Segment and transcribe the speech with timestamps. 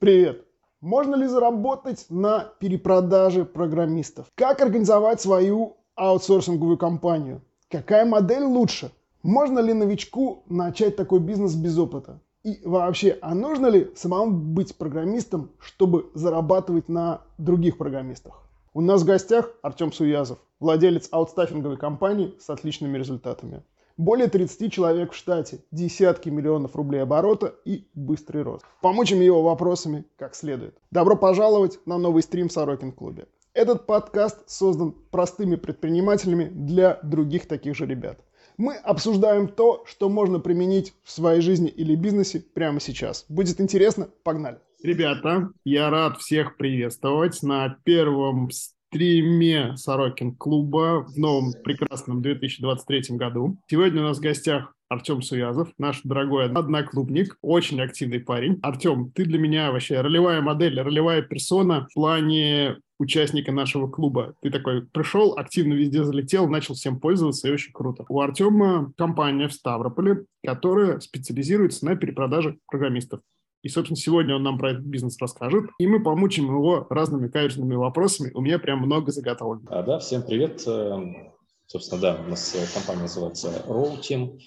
[0.00, 0.46] Привет!
[0.80, 4.28] Можно ли заработать на перепродаже программистов?
[4.34, 7.42] Как организовать свою аутсорсинговую компанию?
[7.68, 8.92] Какая модель лучше?
[9.22, 12.18] Можно ли новичку начать такой бизнес без опыта?
[12.44, 18.40] И вообще, а нужно ли самому быть программистом, чтобы зарабатывать на других программистах?
[18.72, 23.62] У нас в гостях Артем Суязов, владелец аутстаффинговой компании с отличными результатами.
[23.96, 28.64] Более 30 человек в штате, десятки миллионов рублей оборота и быстрый рост.
[28.80, 30.76] Помочим его вопросами как следует.
[30.90, 33.26] Добро пожаловать на новый стрим в Сорокин клубе.
[33.52, 38.18] Этот подкаст создан простыми предпринимателями для других таких же ребят.
[38.56, 43.24] Мы обсуждаем то, что можно применить в своей жизни или бизнесе прямо сейчас.
[43.28, 44.08] Будет интересно?
[44.22, 44.58] Погнали!
[44.82, 48.50] Ребята, я рад всех приветствовать на первом
[48.90, 53.56] стриме Сорокин клуба в новом прекрасном 2023 году.
[53.70, 58.58] Сегодня у нас в гостях Артем Суязов, наш дорогой одноклубник, очень активный парень.
[58.62, 64.34] Артем, ты для меня вообще ролевая модель, ролевая персона в плане участника нашего клуба.
[64.42, 68.04] Ты такой пришел, активно везде залетел, начал всем пользоваться, и очень круто.
[68.08, 73.20] У Артема компания в Ставрополе, которая специализируется на перепродаже программистов.
[73.62, 77.74] И, собственно, сегодня он нам про этот бизнес расскажет, и мы помучим его разными каверзными
[77.74, 78.30] вопросами.
[78.34, 79.66] У меня прям много заготовлено.
[79.68, 80.62] А, да, всем привет.
[80.66, 81.34] Эм,
[81.66, 84.38] собственно, да, у нас э, компания называется Roll Team.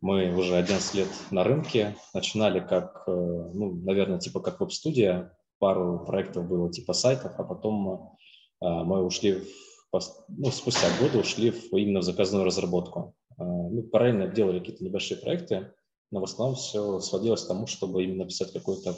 [0.00, 1.94] Мы уже 11 лет на рынке.
[2.12, 5.32] Начинали как, э, ну, наверное, типа как веб-студия.
[5.60, 8.16] Пару проектов было типа сайтов, а потом
[8.60, 9.44] э, мы ушли,
[9.92, 13.14] в, ну, спустя годы ушли в, именно в заказную разработку.
[13.38, 15.70] Мы параллельно делали какие-то небольшие проекты,
[16.10, 18.96] но в основном все сводилось к тому, чтобы именно писать какой-то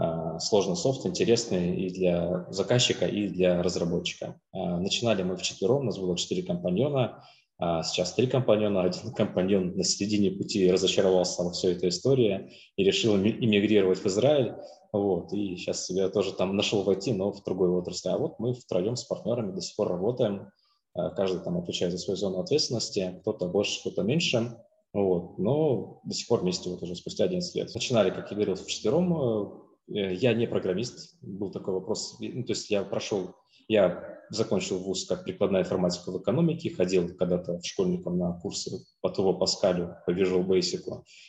[0.00, 4.38] э, сложный софт, интересный и для заказчика, и для разработчика.
[4.52, 7.24] Э, начинали мы вчетвером, у нас было четыре компаньона,
[7.58, 12.84] а сейчас три компаньона, один компаньон на середине пути разочаровался во всей этой истории и
[12.84, 14.54] решил иммигрировать в Израиль.
[14.92, 18.10] Вот, и сейчас себя тоже там нашел войти, но в другой отрасли.
[18.10, 20.50] А вот мы втроем с партнерами до сих пор работаем.
[20.94, 24.56] Каждый там отвечает за свою зону ответственности, кто-то больше, кто-то меньше.
[24.96, 25.38] Вот.
[25.38, 27.74] Но до сих пор вместе вот уже спустя 11 лет.
[27.74, 29.62] Начинали, как я говорил, в четвером.
[29.88, 32.16] Э, я не программист, был такой вопрос.
[32.18, 33.34] Ну, то есть я прошел,
[33.68, 39.38] я закончил вуз как прикладная информатика в экономике, ходил когда-то школьником на курсы по ТВ
[39.38, 40.82] Паскалю, по Visual Basic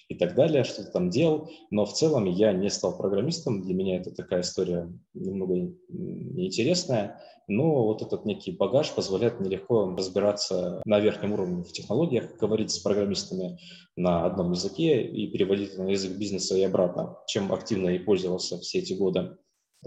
[0.09, 3.97] и так далее, что-то там делал, но в целом я не стал программистом, для меня
[3.97, 5.55] это такая история немного
[5.89, 12.35] неинтересная, но вот этот некий багаж позволяет мне легко разбираться на верхнем уровне в технологиях,
[12.37, 13.57] говорить с программистами
[13.95, 18.79] на одном языке и переводить на язык бизнеса и обратно, чем активно и пользовался все
[18.79, 19.37] эти годы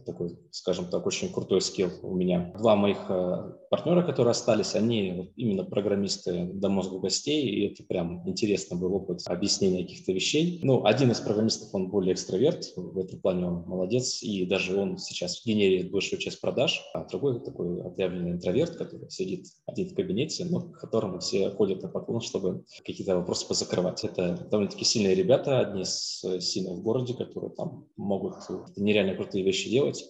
[0.04, 2.52] такой, скажем так, очень крутой скилл у меня.
[2.58, 8.28] Два моих э, партнера, которые остались, они именно программисты до мозга гостей, и это прям
[8.28, 10.60] интересно был опыт объяснения каких-то вещей.
[10.62, 14.98] Ну, один из программистов, он более экстраверт, в этом плане он молодец, и даже он
[14.98, 20.44] сейчас генерирует большую часть продаж, а другой такой отъявленный интроверт, который сидит один в кабинете,
[20.44, 24.04] но к которому все ходят на поклон, чтобы какие-то вопросы позакрывать.
[24.04, 28.34] Это довольно-таки сильные ребята, одни из сильных в городе, которые там могут
[28.76, 30.04] нереально крутые вещи делать, делать.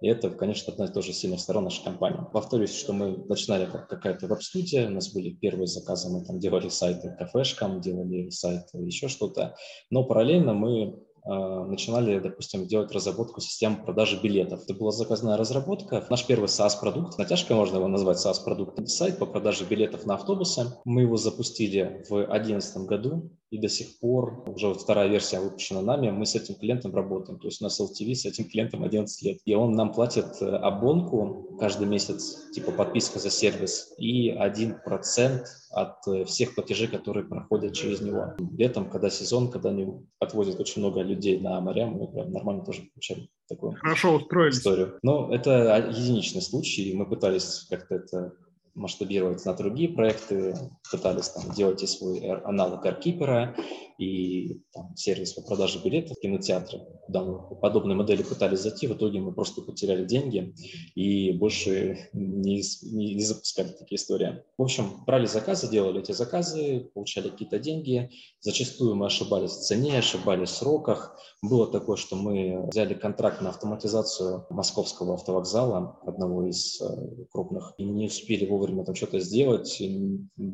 [0.00, 2.20] И это, конечно, одна тоже сильных сторон нашей компании.
[2.32, 6.68] Повторюсь, что мы начинали как какая-то веб-студия, у нас были первые заказы, мы там делали
[6.68, 9.54] сайты кафешкам, делали сайты, еще что-то.
[9.90, 14.64] Но параллельно мы а, начинали, допустим, делать разработку системы продажи билетов.
[14.64, 16.04] Это была заказная разработка.
[16.10, 20.66] Наш первый SaaS-продукт, натяжкой можно его назвать SaaS-продукт, сайт по продаже билетов на автобусы.
[20.84, 25.80] Мы его запустили в 2011 году и до сих пор, уже вот вторая версия выпущена
[25.80, 27.38] нами, мы с этим клиентом работаем.
[27.38, 29.38] То есть у нас LTV с этим клиентом 11 лет.
[29.44, 36.08] И он нам платит э, абонку каждый месяц, типа подписка за сервис, и 1% от
[36.08, 38.34] э, всех платежей, которые проходят через него.
[38.58, 39.86] Летом, когда сезон, когда они
[40.18, 44.58] отвозят очень много людей на моря, мы прям нормально тоже получаем такую Хорошо устроились.
[44.58, 44.98] историю.
[45.04, 48.32] Но это единичный случай, мы пытались как-то это
[48.74, 50.56] масштабировать на другие проекты,
[50.90, 53.54] пытались там делать и свой аналог Аркипера,
[53.98, 56.80] и там, сервис по продаже билетов в кинотеатры.
[57.06, 60.54] Куда мы по подобной модели пытались зайти, в итоге мы просто потеряли деньги
[60.94, 64.42] и больше не, не, не запускали такие истории.
[64.58, 68.10] В общем, брали заказы, делали эти заказы, получали какие-то деньги.
[68.40, 71.16] Зачастую мы ошибались в цене, ошибались в сроках.
[71.42, 77.84] Было такое, что мы взяли контракт на автоматизацию московского автовокзала, одного из э, крупных, и
[77.84, 79.82] не успели вовремя там что-то сделать.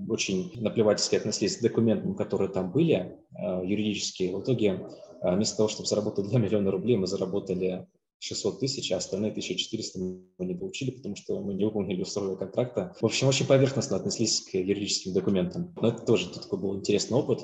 [0.08, 4.36] Очень наплевательски относились к документам, которые там были, Э, юридические.
[4.36, 4.86] В итоге
[5.22, 7.86] э, вместо того, чтобы заработать 2 миллиона рублей, мы заработали
[8.20, 12.94] 600 тысяч, а остальные 1400 мы не получили, потому что мы не выполнили условия контракта.
[13.00, 15.74] В общем, очень поверхностно отнеслись к юридическим документам.
[15.80, 17.40] Но это тоже такой был интересный опыт.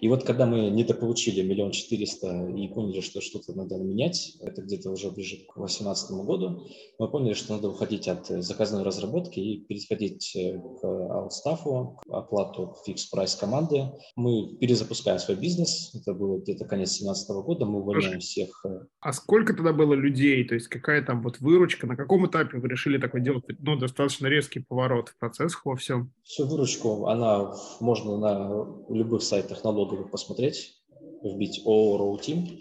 [0.00, 4.90] И вот когда мы недополучили миллион четыреста и поняли, что что-то надо менять, это где-то
[4.90, 6.66] уже ближе к 2018 году,
[6.98, 10.36] мы поняли, что надо уходить от заказной разработки и переходить
[10.80, 13.90] к аутстафу, к оплату fix price команды.
[14.14, 15.92] Мы перезапускаем свой бизнес.
[15.94, 17.64] Это было где-то конец 2017 года.
[17.66, 18.64] Мы увольняем всех.
[18.64, 20.19] Э, а сколько тогда было людей?
[20.20, 23.76] Людей, то есть какая там вот выручка, на каком этапе вы решили такой делать, ну,
[23.76, 26.12] достаточно резкий поворот в процессах во всем?
[26.22, 30.74] Всю выручку, она можно на любых сайтах налоговых посмотреть,
[31.22, 32.60] вбить ООО Team.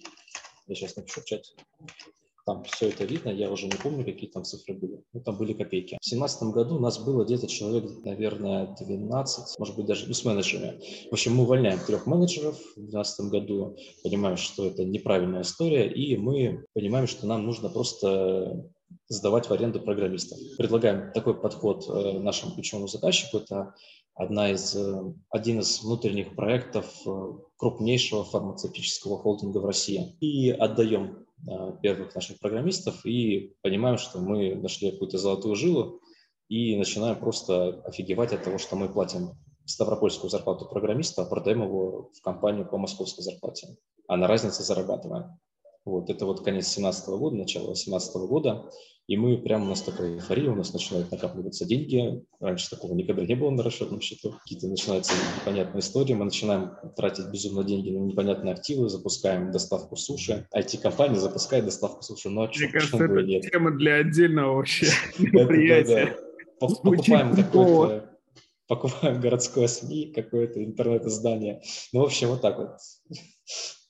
[0.68, 1.52] Я сейчас напишу в чате
[2.50, 5.04] там все это видно, я уже не помню, какие там цифры были.
[5.14, 5.98] Ну, там были копейки.
[6.02, 10.26] В 2017 году у нас было где-то человек, наверное, 12, может быть, даже ну, с
[10.26, 10.82] менеджерами.
[11.10, 16.18] В общем, мы увольняем трех менеджеров в 2012 году, понимаем, что это неправильная история, и
[16.18, 18.66] мы понимаем, что нам нужно просто
[19.10, 20.40] сдавать в аренду программистов.
[20.58, 23.38] Предлагаем такой подход э, нашему ключевому заказчику.
[23.38, 23.76] Это
[24.16, 27.12] одна из, э, один из внутренних проектов э,
[27.58, 30.16] крупнейшего фармацевтического холдинга в России.
[30.20, 31.28] И отдаем
[31.82, 36.02] первых наших программистов и понимаем, что мы нашли какую-то золотую жилу
[36.48, 39.32] и начинаем просто офигевать от того, что мы платим
[39.66, 43.78] ставропольскую зарплату программиста, а продаем его в компанию по московской зарплате,
[44.08, 45.40] а на разнице зарабатываем.
[45.86, 48.72] Вот, это вот конец 2017 года, начало 2018 года.
[49.10, 52.24] И мы прямо, у нас такая эйфория, у нас начинают накапливаться деньги.
[52.40, 54.36] Раньше такого никогда не было на расчетном счету.
[54.44, 56.14] Какие-то начинаются непонятные истории.
[56.14, 60.48] Мы начинаем тратить безумно деньги на непонятные активы, запускаем доставку суши.
[60.56, 62.30] IT-компания запускает доставку суши.
[62.30, 63.50] Ну, а Мне кажется, это нет?
[63.52, 64.86] тема для отдельного вообще
[65.18, 66.16] мероприятия.
[66.60, 68.10] Покупаем какой-то
[68.68, 71.64] покупаем городское СМИ, какое-то интернет-издание.
[71.94, 72.78] Ну, в общем, вот так вот.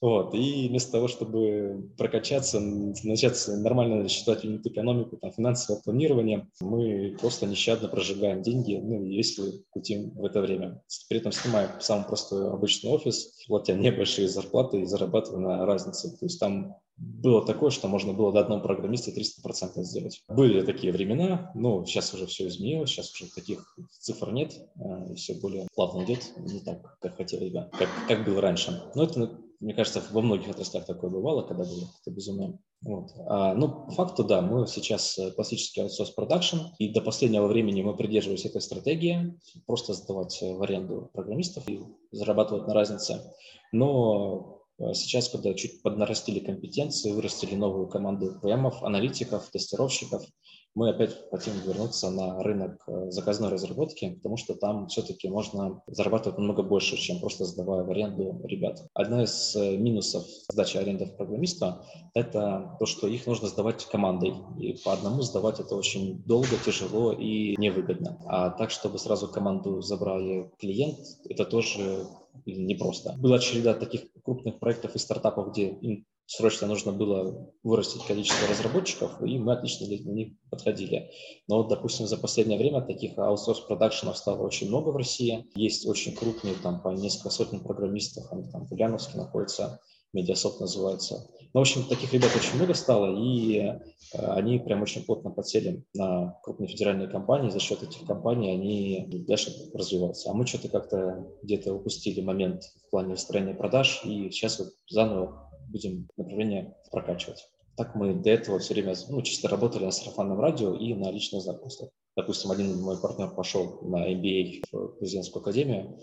[0.01, 0.33] Вот.
[0.33, 7.89] И вместо того, чтобы прокачаться, начать нормально считать юнит-экономику, там, финансовое планирование, мы просто нещадно
[7.89, 10.81] прожигаем деньги, ну и весело кутим в это время.
[11.09, 16.15] При этом снимаем самый простой обычный офис, платя небольшие зарплаты и зарабатывая на разнице.
[16.17, 20.21] То есть там было такое, что можно было до одного программиста 300% сделать.
[20.27, 25.15] Были такие времена, но сейчас уже все изменилось, сейчас уже таких цифр нет, а, и
[25.15, 28.83] все более плавно идет, не так, как хотели бы, как, как было раньше.
[28.95, 32.59] Но это мне кажется, во многих отраслях такое бывало, когда было какое-то безумие.
[32.81, 33.11] Вот.
[33.27, 37.81] А, ну, по факту, да, мы сейчас э, классический аутсорс продакшн, и до последнего времени
[37.81, 43.21] мы придерживались этой стратегии, просто сдавать в аренду программистов и зарабатывать на разнице.
[43.73, 50.23] Но э, Сейчас, когда чуть поднарастили компетенции, вырастили новую команду ПМов, аналитиков, тестировщиков,
[50.75, 56.37] мы опять хотим вернуться на рынок э, заказной разработки, потому что там все-таки можно зарабатывать
[56.37, 58.87] намного больше, чем просто сдавая в аренду ребят.
[58.93, 64.33] Одна из э, минусов сдачи арендов программиста– это то, что их нужно сдавать командой.
[64.59, 68.17] И по одному сдавать это очень долго, тяжело и невыгодно.
[68.25, 72.05] А так, чтобы сразу команду забрали клиент, это тоже
[72.45, 73.15] непросто.
[73.17, 79.19] Была череда таких крупных проектов и стартапов, где им срочно нужно было вырастить количество разработчиков,
[79.23, 81.09] и мы отлично для них подходили.
[81.47, 85.47] Но вот, допустим, за последнее время таких outsource production ов стало очень много в России.
[85.55, 89.79] Есть очень крупные, там, по несколько сотен программистов, они там в Ульяновске находятся,
[90.13, 91.29] Медиасофт называется.
[91.53, 93.77] Ну, в общем, таких ребят очень много стало, и э,
[94.13, 97.49] они прям очень плотно подсели на крупные федеральные компании.
[97.49, 100.29] За счет этих компаний они дальше развиваются.
[100.29, 105.48] А мы что-то как-то где-то упустили момент в плане выстроения продаж, и сейчас вот заново
[105.69, 107.47] будем направление прокачивать.
[107.77, 111.41] Так мы до этого все время ну, чисто работали на сарафанном радио и на личных
[111.41, 111.91] знакомствах.
[112.15, 115.97] Допустим, один мой партнер пошел на MBA в президентскую академию,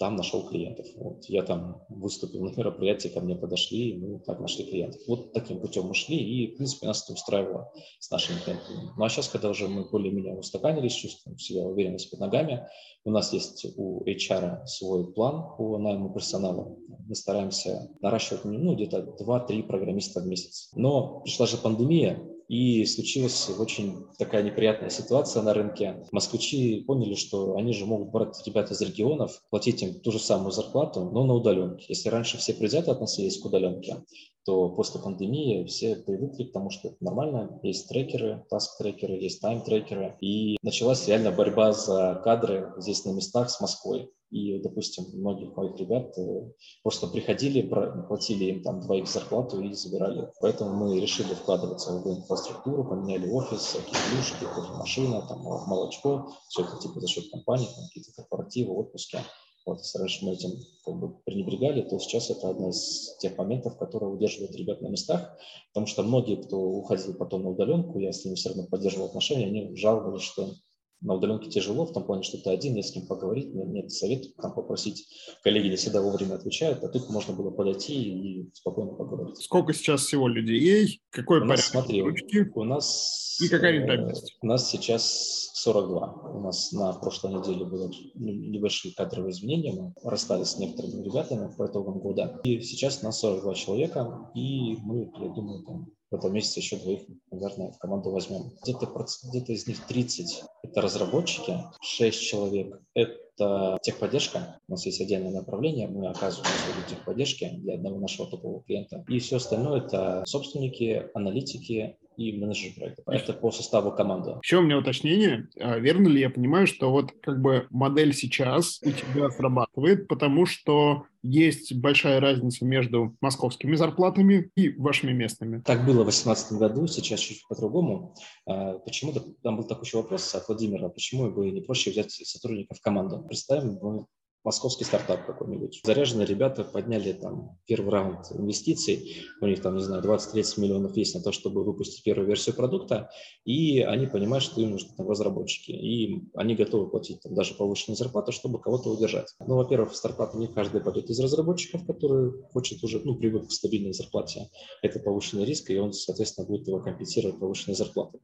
[0.00, 0.86] там нашел клиентов.
[0.96, 1.26] Вот.
[1.26, 5.02] Я там выступил на мероприятии, ко мне подошли, и мы так нашли клиентов.
[5.06, 8.78] Вот таким путем мы шли, и, в принципе, нас это устраивало с нашими клиентами.
[8.96, 12.66] Ну а сейчас, когда уже мы более-менее устаканились, чувствуем себя уверенность под ногами,
[13.04, 16.74] у нас есть у HR свой план по найму персонала.
[17.06, 20.70] Мы стараемся наращивать ну, где-то 2-3 программиста в месяц.
[20.74, 26.04] Но пришла же пандемия, и случилась очень такая неприятная ситуация на рынке.
[26.10, 30.50] Москвичи поняли, что они же могут брать ребят из регионов, платить им ту же самую
[30.50, 31.84] зарплату, но на удаленке.
[31.88, 33.98] Если раньше все предвзято относились к удаленке,
[34.44, 37.60] то после пандемии все привыкли к тому, что это нормально.
[37.62, 40.16] Есть трекеры, таск-трекеры, есть тайм-трекеры.
[40.20, 44.10] И началась реально борьба за кадры здесь на местах с Москвой.
[44.30, 50.30] И, допустим, многих моих ребят э, просто приходили, платили им там двоих зарплату и забирали.
[50.40, 56.78] Поэтому мы решили вкладываться в инфраструктуру, поменяли офис, всякие плюшки, кофемашина, там, молочко, все это
[56.80, 59.18] типа за счет компании, какие-то корпоративы, отпуски.
[59.66, 60.52] Вот, если раньше мы этим
[60.84, 65.36] как бы пренебрегали, то сейчас это одна из тех моментов, которые удерживают ребят на местах,
[65.72, 69.46] потому что многие, кто уходил потом на удаленку, я с ними все равно поддерживал отношения,
[69.46, 70.50] они жаловались, что
[71.00, 74.28] на удаленке тяжело, в том плане, что ты один, не с кем поговорить, нет совета,
[74.40, 75.06] там попросить.
[75.42, 79.38] Коллеги не всегда вовремя отвечают, а тут можно было подойти и спокойно поговорить.
[79.38, 81.00] Сколько сейчас всего людей?
[81.10, 82.50] Какой у порядок нас, смотри, ручки?
[82.54, 83.38] У нас...
[83.40, 84.36] И какая э, рентабельность?
[84.42, 86.32] У нас сейчас 42.
[86.34, 89.72] У нас на прошлой неделе было небольшие кадровые изменения.
[89.72, 92.40] Мы расстались с некоторыми ребятами по итогам года.
[92.44, 96.76] И сейчас у нас 42 человека, и мы, я думаю, там в этом месяце еще
[96.76, 98.52] двоих, наверное, в команду возьмем.
[98.62, 98.86] Где-то
[99.28, 104.58] где из них 30– это разработчики, 6 человек– это техподдержка.
[104.68, 109.04] У нас есть отдельное направление, мы оказываем услуги техподдержки для одного нашего топового клиента.
[109.08, 113.02] И все остальное– это собственники, аналитики, и менеджер проекта.
[113.06, 114.32] Это по составу команды.
[114.42, 115.48] Еще у меня уточнение.
[115.58, 120.44] А верно ли я понимаю, что вот как бы модель сейчас у тебя срабатывает, потому
[120.44, 125.62] что есть большая разница между московскими зарплатами и вашими местными.
[125.62, 128.14] Так было в 2018 году, сейчас чуть по-другому.
[128.46, 132.78] А, почему-то там был такой еще вопрос от Владимира, почему бы не проще взять сотрудников
[132.78, 133.24] в команду.
[133.26, 134.04] Представим, мы
[134.44, 135.80] московский стартап какой-нибудь.
[135.84, 141.14] Заряженные ребята подняли там первый раунд инвестиций, у них там, не знаю, 20-30 миллионов есть
[141.14, 143.10] на то, чтобы выпустить первую версию продукта,
[143.44, 147.96] и они понимают, что им нужны там разработчики, и они готовы платить там, даже повышенную
[147.96, 149.28] зарплату, чтобы кого-то удержать.
[149.46, 153.52] Ну, во-первых, в стартап не каждый пойдет из разработчиков, который хочет уже, ну, привык к
[153.52, 154.48] стабильной зарплате.
[154.82, 158.20] Это повышенный риск, и он, соответственно, будет его компенсировать повышенной зарплатой.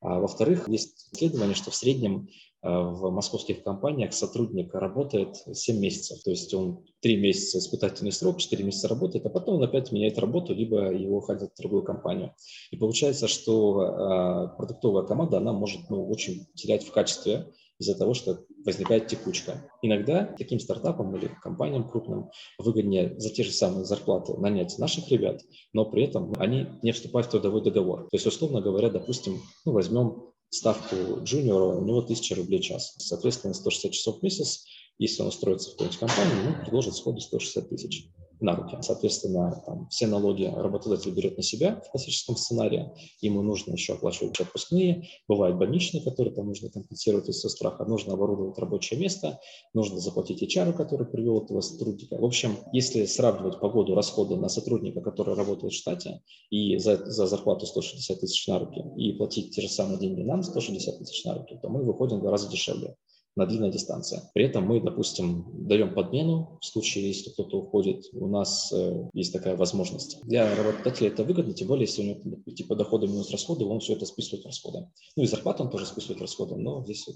[0.00, 2.28] А во-вторых, есть исследование, что в среднем
[2.62, 6.22] в московских компаниях сотрудник работает 7 месяцев.
[6.22, 10.18] То есть он 3 месяца испытательный срок, 4 месяца работает, а потом он опять меняет
[10.18, 12.34] работу, либо его ходят в другую компанию.
[12.70, 18.14] И получается, что э, продуктовая команда, она может ну, очень терять в качестве из-за того,
[18.14, 19.68] что возникает текучка.
[19.82, 25.42] Иногда таким стартапам или компаниям крупным выгоднее за те же самые зарплаты нанять наших ребят,
[25.72, 28.02] но при этом они не вступают в трудовой договор.
[28.02, 32.94] То есть, условно говоря, допустим, ну, возьмем ставку джуниора, у него 1000 рублей в час.
[32.98, 34.66] Соответственно, 160 часов в месяц,
[34.98, 38.06] если он устроится в какую-нибудь компанию, ему предложат сходу 160 тысяч
[38.42, 38.76] на руки.
[38.80, 42.90] Соответственно, там, все налоги работодатель берет на себя в классическом сценарии.
[43.20, 45.08] Ему нужно еще оплачивать отпускные.
[45.28, 47.84] Бывают больничные, которые там нужно компенсировать из-за страха.
[47.84, 49.40] Нужно оборудовать рабочее место.
[49.74, 52.16] Нужно заплатить HR, который привел этого сотрудника.
[52.16, 56.96] В общем, если сравнивать по году расходы на сотрудника, который работает в штате, и за,
[57.06, 61.24] за зарплату 160 тысяч на руки, и платить те же самые деньги нам 160 тысяч
[61.24, 62.96] на руки, то мы выходим гораздо дешевле
[63.36, 64.20] на длинной дистанции.
[64.34, 69.32] При этом мы, допустим, даем подмену в случае, если кто-то уходит, у нас э, есть
[69.32, 70.20] такая возможность.
[70.22, 73.94] Для работодателя это выгодно, тем более, если у него типа доходы минус расходы, он все
[73.94, 74.88] это списывает расходы.
[75.16, 77.06] Ну и зарплату он тоже списывает расходы, но здесь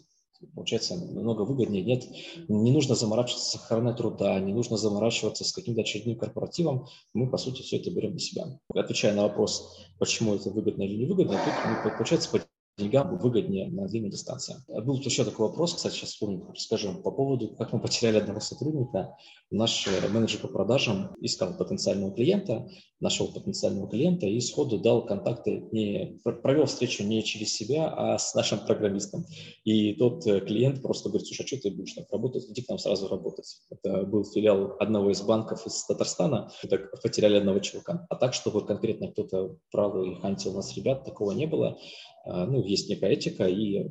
[0.54, 1.82] получается намного выгоднее.
[1.82, 2.04] Нет,
[2.48, 6.86] не нужно заморачиваться с охраной труда, не нужно заморачиваться с каким-то очередным корпоративом.
[7.14, 8.58] Мы, по сути, все это берем на себя.
[8.74, 11.38] Отвечая на вопрос, почему это выгодно или невыгодно,
[11.82, 12.30] тут получается
[12.78, 14.56] деньгам выгоднее на длинной дистанции.
[14.68, 19.16] Был еще такой вопрос, кстати, сейчас вспомню, расскажу, по поводу, как мы потеряли одного сотрудника.
[19.50, 22.68] Наш э, менеджер по продажам искал потенциального клиента,
[23.00, 28.34] нашел потенциального клиента и сходу дал контакты, не, провел встречу не через себя, а с
[28.34, 29.24] нашим программистом.
[29.64, 32.44] И тот э, клиент просто говорит, слушай, а что ты будешь так работать?
[32.50, 33.56] Иди к нам сразу работать.
[33.70, 36.50] Это был филиал одного из банков из Татарстана.
[36.62, 38.06] Мы так потеряли одного чувака.
[38.10, 41.78] А так, чтобы конкретно кто-то брал и хантил нас ребят, такого не было.
[42.26, 43.86] А, ну, есть некая этика, и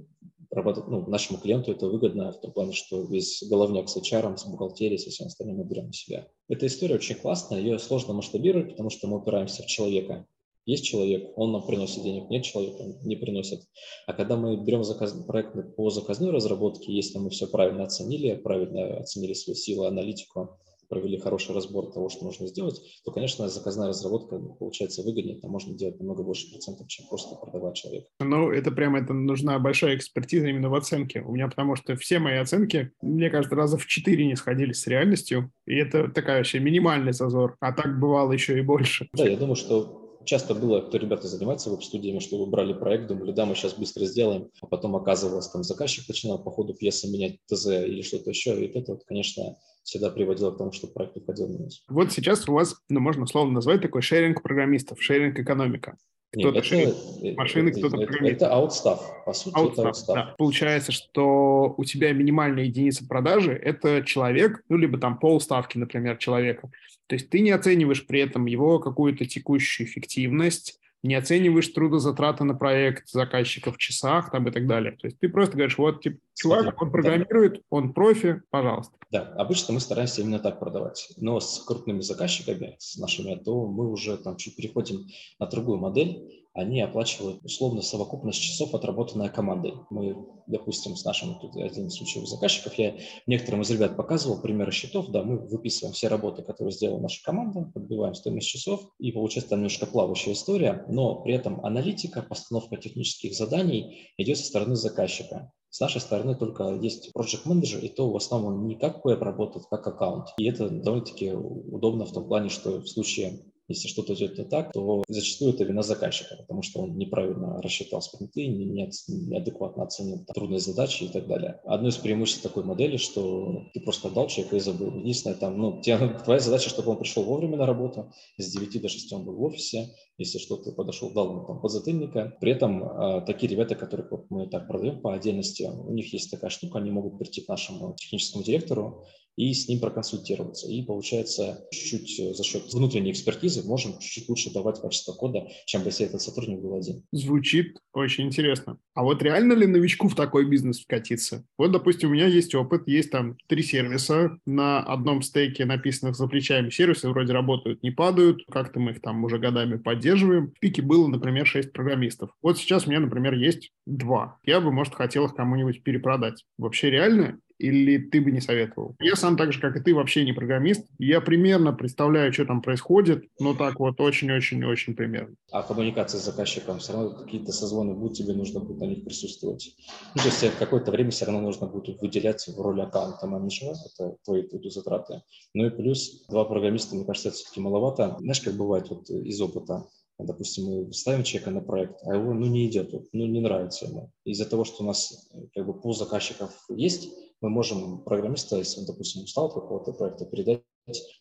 [0.52, 4.46] работать, ну, нашему клиенту это выгодно в том плане, что весь головняк с HR, с
[4.46, 6.28] бухгалтерией, со всем остальным мы берем на себя.
[6.48, 10.26] Эта история очень классная, ее сложно масштабировать, потому что мы упираемся в человека.
[10.66, 13.62] Есть человек, он нам приносит денег, нет человека, он не приносит.
[14.08, 18.98] А когда мы берем заказ, проект по заказной разработке, если мы все правильно оценили, правильно
[18.98, 24.38] оценили свои силы, аналитику, провели хороший разбор того, что нужно сделать, то, конечно, заказная разработка
[24.38, 28.08] получается выгоднее, там можно делать намного больше процентов, чем просто продавать человека.
[28.20, 31.22] Ну, это прямо это нужна большая экспертиза именно в оценке.
[31.22, 34.88] У меня потому что все мои оценки, мне кажется, раза в четыре не сходились с
[34.88, 39.08] реальностью, и это такая вообще минимальный зазор, а так бывало еще и больше.
[39.14, 43.32] Да, я думаю, что часто было, кто ребята занимаются веб-студиями, что вы брали проект, думали,
[43.32, 47.38] да, мы сейчас быстро сделаем, а потом оказывалось, там заказчик начинал по ходу пьесы менять
[47.48, 51.48] ТЗ или что-то еще, и это, вот, конечно, всегда приводило к тому, что проект уходил
[51.48, 51.84] минус.
[51.88, 55.96] Вот сейчас у вас, ну, можно условно назвать такой шеринг программистов, шеринг экономика.
[56.38, 56.96] Кто-то шеринг
[57.38, 58.36] машины, кто-то программист.
[58.36, 60.16] Это аутстав, по сути, outstaff, это аутстав.
[60.16, 60.36] Да.
[60.38, 66.70] Получается, что у тебя минимальная единица продажи– это человек, ну, либо там полставки, например, человека.
[67.08, 72.56] То есть ты не оцениваешь при этом его какую-то текущую эффективность, не оцениваешь трудозатраты на
[72.56, 74.94] проект заказчика в часах там и так далее.
[74.94, 78.96] То есть ты просто говоришь, вот, типа, чувак, он программирует, он профи, пожалуйста.
[79.12, 81.10] Да, обычно мы стараемся именно так продавать.
[81.18, 85.06] Но с крупными заказчиками, с нашими, то мы уже там чуть переходим
[85.40, 89.74] на другую модель, они оплачивают условно совокупность часов, отработанная командой.
[89.90, 90.16] Мы,
[90.48, 92.96] допустим, с нашим, тут один случай у заказчиков, я
[93.28, 97.70] некоторым из ребят показывал примеры счетов, да, мы выписываем все работы, которые сделала наша команда,
[97.74, 103.36] подбиваем стоимость часов, и получается там немножко плавающая история, но при этом аналитика, постановка технических
[103.36, 105.52] заданий идет со стороны заказчика.
[105.70, 109.66] С нашей стороны только есть Project Manager, и то в основном не как веб работает,
[109.70, 110.30] как аккаунт.
[110.38, 114.72] И это довольно-таки удобно в том плане, что в случае если что-то идет не так,
[114.72, 121.04] то зачастую это вина заказчика, потому что он неправильно рассчитал спринты, неадекватно оценил трудные задачи
[121.04, 121.60] и так далее.
[121.66, 125.00] Одно из преимуществ такой модели, что ты просто отдал человека и забыл.
[125.00, 128.90] Единственное, там, ну, тебе, твоя задача, чтобы он пришел вовремя на работу, с 9 до
[128.90, 132.38] 6 он был в офисе, если что-то подошел, дал ему там подзатыльника.
[132.40, 136.32] При этом э, такие ребята, которых вот мы так продаем по отдельности, у них есть
[136.32, 139.06] такая штука, они могут прийти к нашему техническому директору
[139.36, 140.68] и с ним проконсультироваться.
[140.68, 145.84] И получается, чуть-чуть э, за счет внутренней экспертизы можем чуть-чуть лучше давать качество кода, чем
[145.86, 147.04] если этот сотрудник был один.
[147.12, 148.78] Звучит очень интересно.
[148.94, 151.46] А вот реально ли новичку в такой бизнес вкатиться?
[151.58, 156.28] Вот, допустим, у меня есть опыт, есть там три сервиса на одном стейке, написанных за
[156.28, 156.70] плечами.
[156.70, 160.52] Сервисы вроде работают, не падают, как-то мы их там уже годами поддерживаем.
[160.56, 162.32] В пике было, например, шесть программистов.
[162.42, 164.38] Вот сейчас у меня, например, есть два.
[164.46, 166.46] Я бы, может, хотел их кому-нибудь перепродать.
[166.58, 167.40] Вообще реально?
[167.58, 168.96] Или ты бы не советовал?
[169.00, 170.86] Я сам так же, как и ты, вообще не программист.
[170.98, 175.36] Я примерно представляю, что там происходит, но так вот очень-очень-очень примерно.
[175.52, 179.76] А коммуникация с заказчиком, все равно какие-то созвоны будут, тебе нужно будет на них присутствовать.
[180.16, 184.18] Ну, то есть какое-то время все равно нужно будет выделять в роли аккаунта менеджера, это
[184.24, 185.22] твои тут затраты.
[185.54, 188.18] Ну и плюс два программиста, мне кажется, это все-таки маловато.
[188.20, 189.86] Знаешь, как бывает вот из опыта,
[190.18, 194.12] допустим, мы ставим человека на проект, а его ну, не идет, ну не нравится ему.
[194.24, 197.10] Из-за того, что у нас как бы пул заказчиков есть,
[197.42, 200.64] мы можем программиста, если он, допустим, устал от какого-то проекта, передать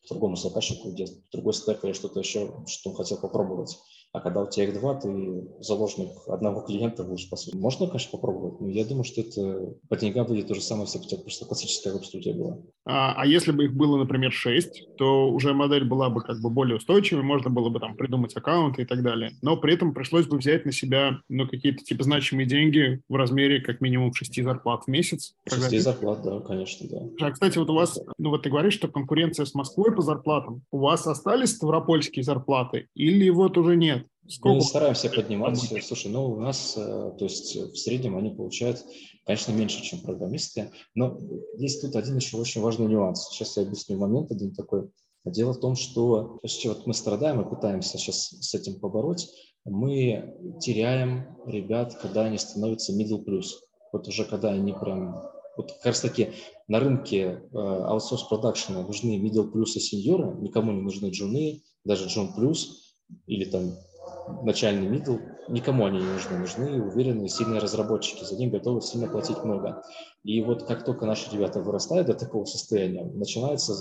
[0.09, 1.55] другому заказчику, где другой
[1.85, 3.77] или что-то еще, что он хотел попробовать.
[4.15, 7.57] А когда у тебя их два, ты заложник одного клиента будешь, по сути.
[7.57, 10.99] Можно, конечно, попробовать, но я думаю, что это по деньгам будет то же самое, если
[10.99, 12.59] бы у тебя просто классическая веб-студия была.
[12.87, 16.49] А, а если бы их было, например, шесть, то уже модель была бы как бы
[16.49, 19.33] более устойчивой, можно было бы там придумать аккаунты и так далее.
[19.43, 23.61] Но при этом пришлось бы взять на себя ну, какие-то типа значимые деньги в размере
[23.61, 25.35] как минимум шести зарплат в месяц.
[25.49, 27.27] Шести зарплат, да, конечно, да.
[27.27, 30.63] А, кстати, вот у вас, ну вот ты говоришь, что конкуренция с Москвой по зарплатам.
[30.71, 34.04] У вас остались ставропольские зарплаты или вот уже нет?
[34.27, 34.57] Сколько?
[34.57, 35.59] Мы стараемся поднимать.
[35.59, 38.83] Слушай, ну у нас, э, то есть в среднем они получают,
[39.27, 41.19] конечно, меньше, чем программисты, но
[41.59, 43.29] есть тут один еще очень важный нюанс.
[43.29, 44.89] Сейчас я объясню момент один такой.
[45.25, 49.29] Дело в том, что вот мы страдаем и пытаемся сейчас с этим побороть.
[49.65, 53.47] Мы теряем ребят, когда они становятся middle plus.
[53.93, 55.23] Вот уже когда они прям
[55.57, 56.33] вот как раз таки
[56.69, 62.09] на рынке э, аутсорс продакшена нужны middle plus и сеньоры, никому не нужны джуны, даже
[62.09, 62.95] джун плюс
[63.27, 63.75] или там
[64.43, 65.17] начальный мидл,
[65.49, 66.39] никому они не нужны.
[66.39, 69.83] Нужны уверенные, сильные разработчики, за них готовы сильно платить много.
[70.25, 73.75] И вот как только наши ребята вырастают до такого состояния, начинается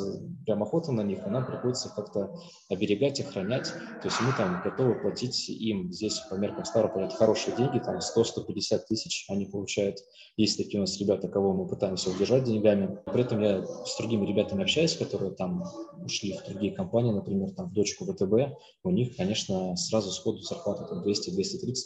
[0.45, 2.36] прям охота на них, и нам приходится как-то
[2.69, 3.71] оберегать, охранять.
[4.01, 8.79] То есть мы там готовы платить им здесь по меркам Ставрополя хорошие деньги, там 100-150
[8.89, 9.99] тысяч они получают.
[10.36, 12.99] Есть такие у нас ребята, кого мы пытаемся удержать деньгами.
[13.06, 15.63] При этом я с другими ребятами общаюсь, которые там
[16.03, 18.58] ушли в другие компании, например, там в дочку ВТБ.
[18.84, 21.35] У них, конечно, сразу сходу зарплата там 200-230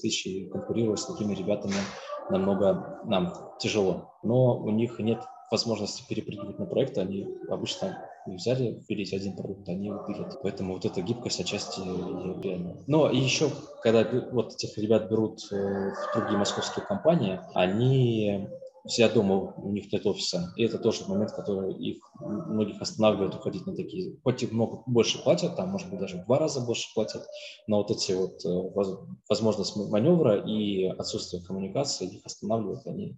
[0.01, 1.75] тысяч, и конкурировать с такими ребятами
[2.29, 4.13] намного нам тяжело.
[4.23, 9.87] Но у них нет возможности перепрыгивать на проекты, они обычно взяли пилить один продукт, они
[9.87, 10.39] его пилят.
[10.43, 12.83] Поэтому вот эта гибкость отчасти реально.
[12.87, 13.49] Но и еще,
[13.81, 18.49] когда вот этих ребят берут э, в другие московские компании, они
[18.87, 20.53] все дома, у них нет офиса.
[20.55, 24.17] И это тоже момент, который их многих останавливает уходить на такие.
[24.23, 27.23] Хоть и много больше платят, там, может быть, даже в два раза больше платят,
[27.67, 33.17] но вот эти вот э, возможность маневра и отсутствие коммуникации их останавливают, они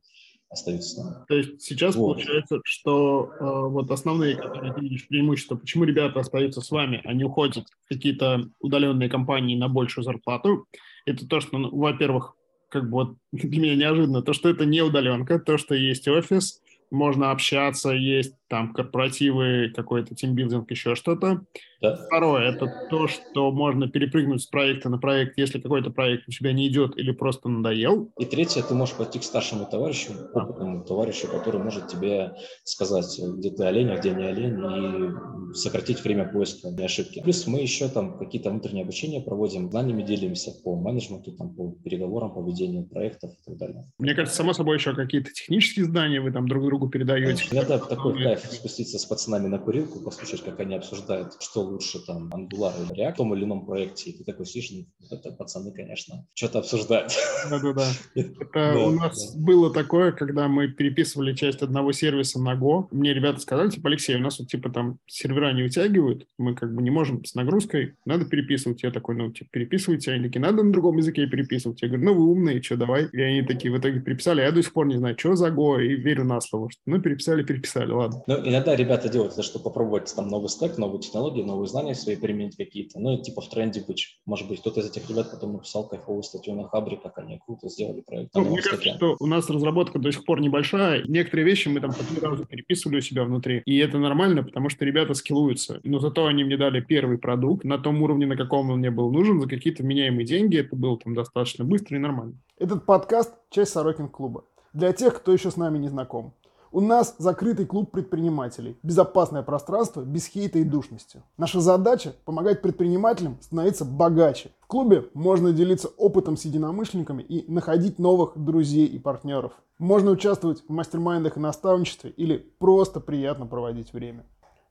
[0.49, 1.25] остаются.
[1.27, 2.13] То есть сейчас вот.
[2.13, 7.23] получается, что э, вот основные, которые ты видишь, преимущества, почему ребята остаются с вами, они
[7.23, 10.65] уходят в какие-то удаленные компании на большую зарплату,
[11.05, 12.36] это то, что, ну, во-первых,
[12.69, 16.62] как бы вот для меня неожиданно, то, что это не удаленка, то, что есть офис,
[16.91, 21.41] можно общаться, есть там корпоративы, какой-то тимбилдинг, еще что-то.
[21.81, 21.95] Да?
[22.07, 26.51] Второе– это то, что можно перепрыгнуть с проекта на проект, если какой-то проект у тебя
[26.51, 28.11] не идет или просто надоел.
[28.17, 33.51] И третье– ты можешь пойти к старшему товарищу, опытному товарищу, который может тебе сказать, где
[33.51, 37.21] ты олень, а где не олень, и сократить время поиска и ошибки.
[37.21, 42.33] Плюс мы еще там какие-то внутренние обучения проводим, знаниями делимся по менеджменту, там, по переговорам,
[42.33, 43.85] по ведению проектов и так далее.
[43.97, 47.45] Мне кажется, само собой еще какие-то технические знания вы там друг другу передаете.
[47.51, 52.29] Иногда такой кайф спуститься с пацанами на курилку, послушать, как они обсуждают, что лучше там
[52.34, 55.71] Angular или React в том или ином проекте, и ты такой сидишь, ну, это пацаны,
[55.71, 57.12] конечно, что-то обсуждают.
[57.49, 57.88] Да-да-да.
[58.15, 62.88] Это у нас было такое, когда мы переписывали часть одного сервиса на Go.
[62.91, 66.73] Мне ребята сказали, типа, Алексей, у нас вот типа там сервера не вытягивают, мы как
[66.73, 68.84] бы не можем с нагрузкой, надо переписывать.
[68.84, 70.12] Я такой, ну, типа, переписывайте.
[70.12, 71.82] Они такие, надо на другом языке переписывать.
[71.82, 73.08] Я говорю, ну, вы умные, что, давай.
[73.12, 74.41] И они такие в итоге переписали.
[74.41, 76.69] Я до сих пор не знаю, что за Go, и верю на слово.
[76.71, 78.23] Что, ну, переписали, переписали, ладно.
[78.27, 82.15] Ну, иногда ребята делают это, чтобы попробовать там новый стек, новые технологии, новые знания свои
[82.15, 83.00] применить какие-то.
[83.00, 84.19] Ну, типа в тренде быть.
[84.26, 87.69] Может быть, кто-то из этих ребят потом написал кайфовую статью на Хабре, как они круто
[87.69, 88.34] сделали проект.
[88.36, 91.04] Ну, мне кажется, что у нас разработка до сих пор небольшая.
[91.08, 93.62] Некоторые вещи мы там по три раза переписывали у себя внутри.
[93.65, 95.80] И это нормально, потому что ребята скиллуются.
[95.84, 99.12] Но зато они мне дали первый продукт на том уровне, на каком он мне был
[99.12, 100.58] нужен, за какие-то меняемые деньги.
[100.58, 102.36] Это было там достаточно быстро и нормально.
[102.58, 104.43] Этот подкаст– часть Сорокин клуба.
[104.74, 106.34] Для тех, кто еще с нами не знаком.
[106.71, 108.77] У нас закрытый клуб предпринимателей.
[108.84, 111.23] Безопасное пространство без хейта и душности.
[111.36, 114.51] Наша задача– помогать предпринимателям становиться богаче.
[114.60, 119.53] В клубе можно делиться опытом с единомышленниками и находить новых друзей и партнеров.
[119.79, 124.23] Можно участвовать в мастер-майндах и наставничестве или просто приятно проводить время.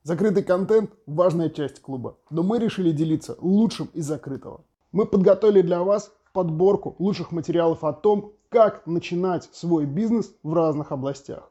[0.04, 4.61] Закрытый контент– важная часть клуба, но мы решили делиться лучшим из закрытого.
[4.92, 10.92] Мы подготовили для вас подборку лучших материалов о том, как начинать свой бизнес в разных
[10.92, 11.50] областях.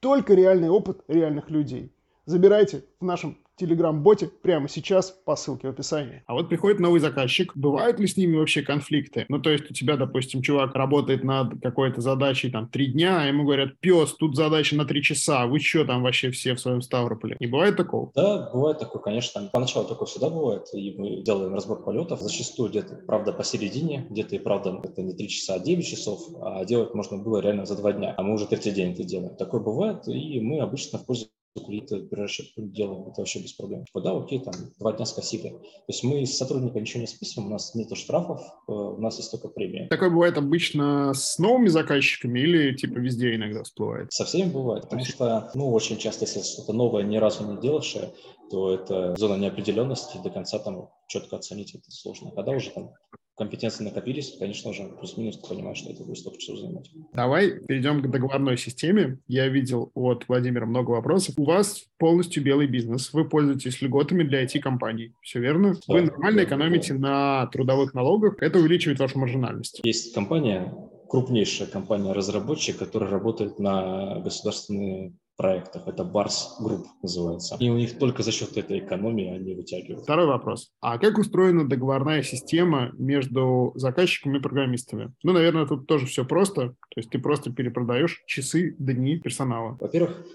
[0.00, 1.94] Только реальный опыт реальных людей.
[2.24, 6.22] Забирайте в нашем телеграм-боте прямо сейчас по ссылке в описании.
[6.26, 9.26] А вот приходит новый заказчик, бывают ли с ними вообще конфликты?
[9.28, 13.26] Ну, то есть у тебя, допустим, чувак работает над какой-то задачей там три дня, а
[13.26, 16.80] ему говорят, пес, тут задача на три часа, вы что там вообще все в своем
[16.80, 17.36] Ставрополе?
[17.38, 18.10] Не бывает такого?
[18.14, 19.48] Да, бывает такое, конечно.
[19.52, 22.20] Поначалу такое всегда бывает, и мы делаем разбор полетов.
[22.20, 26.64] Зачастую где-то, правда, посередине, где-то и правда это не три часа, а 9 часов, а
[26.64, 29.36] делать можно было реально за два дня, а мы уже третий день это делаем.
[29.36, 31.26] Такое бывает, и мы обычно в пользу
[31.58, 33.84] клиента расчетку делаем, это вообще без проблем.
[33.84, 35.50] Типа, да, окей, там, два дня спасибо.
[35.50, 39.18] То есть мы с сотрудника ничего не списываем, у нас нет штрафов, э, у нас
[39.18, 39.88] есть только премия.
[39.88, 44.12] Такое бывает обычно с новыми заказчиками или типа везде иногда всплывает?
[44.12, 48.12] Со всеми бывает, потому что, ну, очень часто, если что-то новое, ни разу не делавшее,
[48.50, 52.32] то это зона неопределенности, до конца там четко оценить это сложно.
[52.32, 52.92] Когда уже там
[53.40, 56.90] компетенции накопились, конечно же, плюс-минус ты понимаешь, что это будет столько часов занимать.
[57.14, 59.18] Давай перейдем к договорной системе.
[59.28, 61.36] Я видел от Владимира много вопросов.
[61.38, 63.14] У вас полностью белый бизнес.
[63.14, 65.14] Вы пользуетесь льготами для IT-компаний.
[65.22, 65.72] Все верно?
[65.88, 66.98] Да, Вы нормально да, экономите да.
[66.98, 68.34] на трудовых налогах.
[68.42, 69.80] Это увеличивает вашу маржинальность.
[69.84, 70.70] Есть компания,
[71.10, 75.88] крупнейшая компания-разработчик, которая работает на государственные проектах.
[75.88, 77.56] Это Барс Групп называется.
[77.58, 80.04] И у них только за счет этой экономии они вытягивают.
[80.04, 80.70] Второй вопрос.
[80.82, 85.14] А как устроена договорная система между заказчиками и программистами?
[85.22, 86.68] Ну, наверное, тут тоже все просто.
[86.90, 89.78] То есть ты просто перепродаешь часы, дни персонала.
[89.80, 90.26] Во-первых,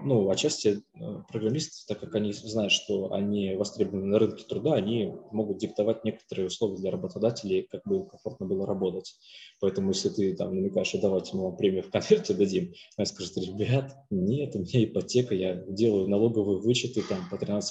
[0.00, 5.14] ну, отчасти э, программисты, так как они знают, что они востребованы на рынке труда, они
[5.30, 9.14] могут диктовать некоторые условия для работодателей, как бы комфортно было работать.
[9.60, 13.36] Поэтому, если ты там намекаешь, что давайте мы вам премию в конверте дадим, они скажут,
[13.36, 17.62] ребят, нет, у меня ипотека, я делаю налоговые вычеты там по 13%.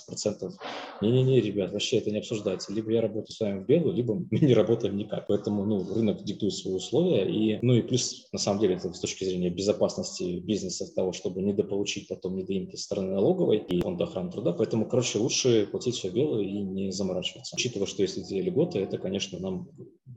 [1.01, 2.73] Не-не-не, ребят, вообще это не обсуждается.
[2.73, 5.27] Либо я работаю с вами в белую, либо мы не работаем никак.
[5.27, 7.29] Поэтому, ну, рынок диктует свои условия.
[7.29, 11.41] И, ну и плюс, на самом деле, это с точки зрения безопасности бизнеса, того, чтобы
[11.41, 14.53] недополучить потом недоимки со стороны налоговой и фонда охраны труда.
[14.53, 17.55] Поэтому, короче, лучше платить все белое и не заморачиваться.
[17.55, 19.69] Учитывая, что если эти льготы, это, конечно, нам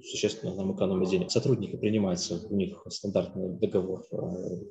[0.04, 1.30] существенно нам экономит денег.
[1.30, 4.16] Сотрудники принимаются, у них стандартный договор э,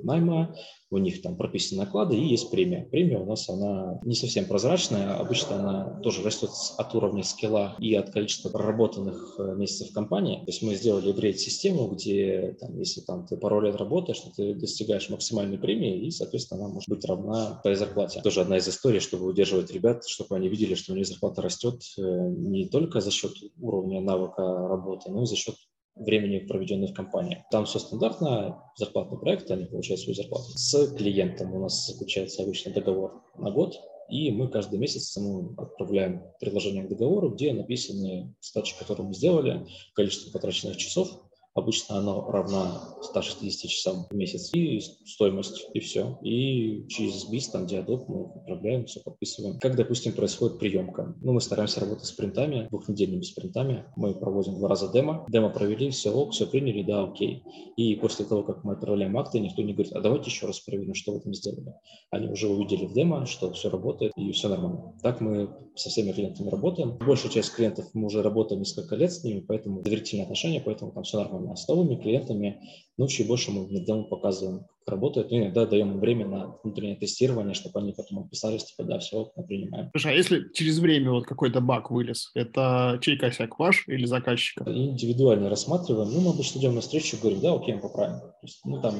[0.04, 0.56] найма,
[0.91, 2.88] у них там прописаны наклады и есть премия.
[2.91, 7.95] Премия у нас, она не совсем прозрачная, обычно она тоже растет от уровня скилла и
[7.95, 10.38] от количества проработанных э, месяцев в компании.
[10.45, 14.54] То есть мы сделали грейд-систему, где там, если там ты пару лет работаешь, то ты
[14.54, 18.21] достигаешь максимальной премии и, соответственно, она может быть равна твоей зарплате.
[18.21, 21.82] Тоже одна из историй, чтобы удерживать ребят, чтобы они видели, что у них зарплата растет
[21.98, 25.56] э, не только за счет уровня навыка работы, но и за счет
[25.96, 27.46] времени, проведенного в компании.
[27.52, 30.46] Там все стандартно, зарплатный проект, они получают свою зарплату.
[30.56, 33.76] С клиентом у нас заключается обычно договор на год,
[34.10, 39.66] и мы каждый месяц ему отправляем предложение к договору, где написаны стачи, которые мы сделали,
[39.94, 41.10] количество потраченных часов,
[41.56, 44.54] Обычно оно равно 160 часам в месяц.
[44.54, 46.20] И стоимость, и все.
[46.22, 49.58] И через BIS, там, диадок мы отправляем, все подписываем.
[49.60, 51.15] Как, допустим, происходит приемка?
[51.22, 53.86] Ну, мы стараемся работать спринтами, двухнедельными спринтами.
[53.96, 55.26] Мы проводим два раза демо.
[55.30, 57.44] Демо провели, все ок, все приняли, да, окей.
[57.78, 60.94] И после того, как мы отправляем акты, никто не говорит, а давайте еще раз проверим,
[60.94, 61.74] что вы там сделали.
[62.12, 64.94] Они уже увидели в демо, что все работает и все нормально.
[65.02, 66.98] Так мы со всеми клиентами работаем.
[66.98, 71.04] Большая часть клиентов мы уже работаем несколько лет с ними, поэтому доверительные отношения, поэтому там
[71.04, 71.45] все нормально.
[71.52, 72.60] А с новыми клиентами,
[72.98, 75.32] ну, чуть больше мы демо показываем, работает.
[75.32, 79.32] Ну, иногда даем им время на внутреннее тестирование, чтобы они потом отписались, типа, да, все,
[79.36, 79.90] мы принимаем.
[79.92, 84.64] Слушай, а если через время вот какой-то баг вылез, это чей косяк, ваш или заказчика?
[84.68, 86.12] Индивидуально рассматриваем.
[86.12, 88.20] Ну, мы обычно идем на встречу и говорим, да, окей, мы поправим.
[88.20, 88.96] То есть, ну, там,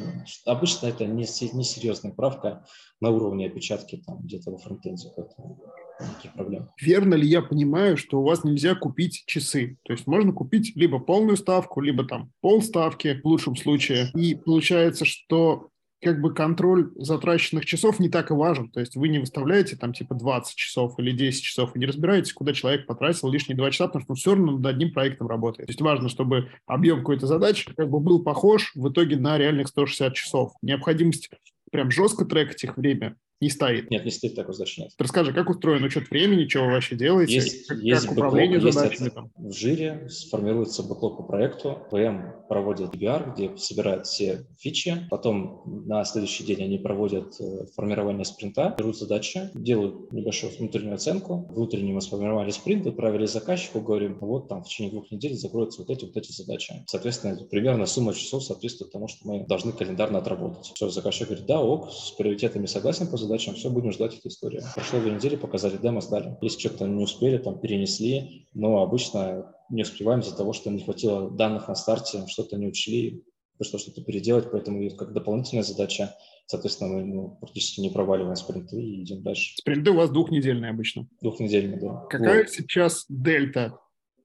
[0.46, 2.66] обычно это не, не серьезная правка
[3.00, 5.62] на уровне опечатки там где-то во фронтенде, поэтому
[6.00, 6.70] никаких проблем.
[6.80, 9.78] Верно ли я понимаю, что у вас нельзя купить часы?
[9.84, 14.10] То есть можно купить либо полную ставку, либо там полставки в лучшем случае.
[14.14, 15.70] И получается, что
[16.02, 18.70] как бы контроль затраченных часов не так и важен.
[18.70, 22.34] То есть вы не выставляете там типа 20 часов или 10 часов и не разбираетесь,
[22.34, 25.68] куда человек потратил лишние 2 часа, потому что он все равно над одним проектом работает.
[25.68, 29.68] То есть важно, чтобы объем какой-то задачи как бы был похож в итоге на реальных
[29.70, 30.54] 160 часов.
[30.62, 31.32] Необходимость
[31.72, 33.92] прям жестко трекать их время не стоит.
[33.92, 34.92] Нет, не стоит задачи, нет.
[34.98, 37.36] Расскажи, как устроен учет времени, что вы вообще делаете?
[37.36, 39.04] Есть, как, есть как управление бэклог, задачами?
[39.04, 39.32] Есть там.
[39.36, 46.04] В жире сформируется бэклог по проекту, ПМ проводит EBR, где собирают все фичи, потом на
[46.06, 52.52] следующий день они проводят э, формирование спринта, берут задачи, делают небольшую внутреннюю оценку, внутреннему сформировали
[52.52, 56.32] спринт, отправили заказчику, говорим, вот там в течение двух недель закроются вот эти вот эти
[56.32, 56.74] задачи.
[56.88, 60.72] Соответственно, примерно сумма часов соответствует тому, что мы должны календарно отработать.
[60.74, 64.62] Все, заказчик говорит, да, ок, с приоритетами согласен задачам, все, будем ждать эту историю.
[64.74, 66.38] Прошло две недели, показали демо, сдали.
[66.42, 71.30] Если что-то не успели, там перенесли, но обычно не успеваем из-за того, что не хватило
[71.32, 73.24] данных на старте, что-то не учли,
[73.58, 76.14] пришлось что-то переделать, поэтому как дополнительная задача,
[76.46, 79.56] соответственно, мы ну, практически не проваливаем спринты и идем дальше.
[79.58, 81.08] Спринты у вас двухнедельные обычно.
[81.22, 82.06] Двухнедельные, да.
[82.10, 82.50] Какая вот.
[82.50, 83.78] сейчас дельта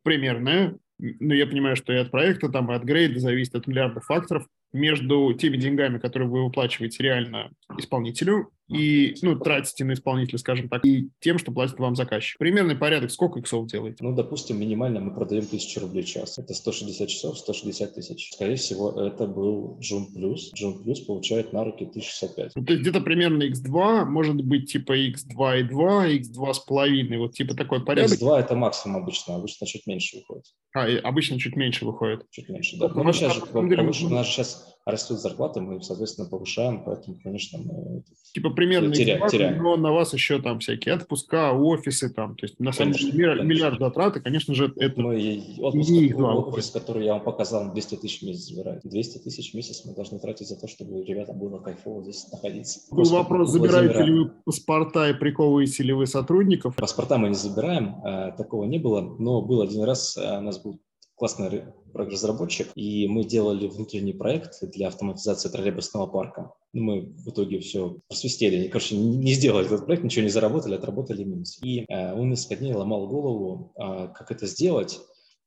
[0.03, 0.77] примерная?
[0.99, 4.47] Ну, я понимаю, что и от проекта, там, и от грейда зависит от миллиардов факторов
[4.73, 10.85] между теми деньгами, которые вы выплачиваете реально исполнителю и, ну, тратите на исполнителя, скажем так,
[10.85, 12.39] и тем, что платит вам заказчик.
[12.39, 13.99] Примерный порядок, сколько иксов делаете?
[14.01, 16.39] Ну, допустим, минимально мы продаем 1000 рублей в час.
[16.39, 18.33] Это 160 часов, 160 тысяч.
[18.33, 20.53] Скорее всего, это был Джун Плюс.
[20.55, 22.53] Джун Плюс получает на руки 1065.
[22.55, 27.55] Ну, то есть где-то примерно x2, может быть, типа x2,2, x2 с половиной, вот типа
[27.55, 28.19] такой порядок.
[28.19, 30.45] x2 это максимум обычно, обычно чуть меньше выходит.
[30.75, 32.27] А, обычно чуть меньше выходит.
[32.31, 32.89] Чуть меньше, да.
[32.89, 37.59] Ну, мы сейчас же, повыше, у нас сейчас растут зарплаты, мы, соответственно, повышаем, поэтому, конечно,
[37.59, 38.03] мы...
[38.33, 39.63] Типа примерно теряем, теряем.
[39.63, 43.45] но на вас еще там всякие отпуска, офисы там, то есть на самом деле миллиард,
[43.45, 47.73] миллиард затраты, конечно же, это мы, отпуск, не их два офис, который я вам показал,
[47.73, 48.83] 200 тысяч в месяц забирает.
[48.85, 52.81] 200 тысяч в месяц мы должны тратить за то, чтобы ребятам было кайфово здесь находиться.
[52.91, 56.77] Был вопрос, забираете ли вы паспорта и приковываете ли вы сотрудников?
[56.77, 60.63] Паспорта мы не забираем, э, такого не было, но был один раз, э, у нас
[60.63, 60.81] был
[61.21, 66.53] классный разработчик, и мы делали внутренний проект для автоматизации троллейбусного парка.
[66.73, 71.25] Ну, мы в итоге все просвистели, короче, не сделали этот проект, ничего не заработали, отработали
[71.25, 71.59] минус.
[71.63, 75.01] И э, он несколько дней ломал голову, э, как это сделать,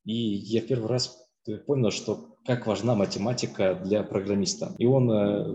[0.06, 1.18] и я первый раз
[1.66, 4.76] понял, что как важна математика для программиста.
[4.78, 5.46] И он э,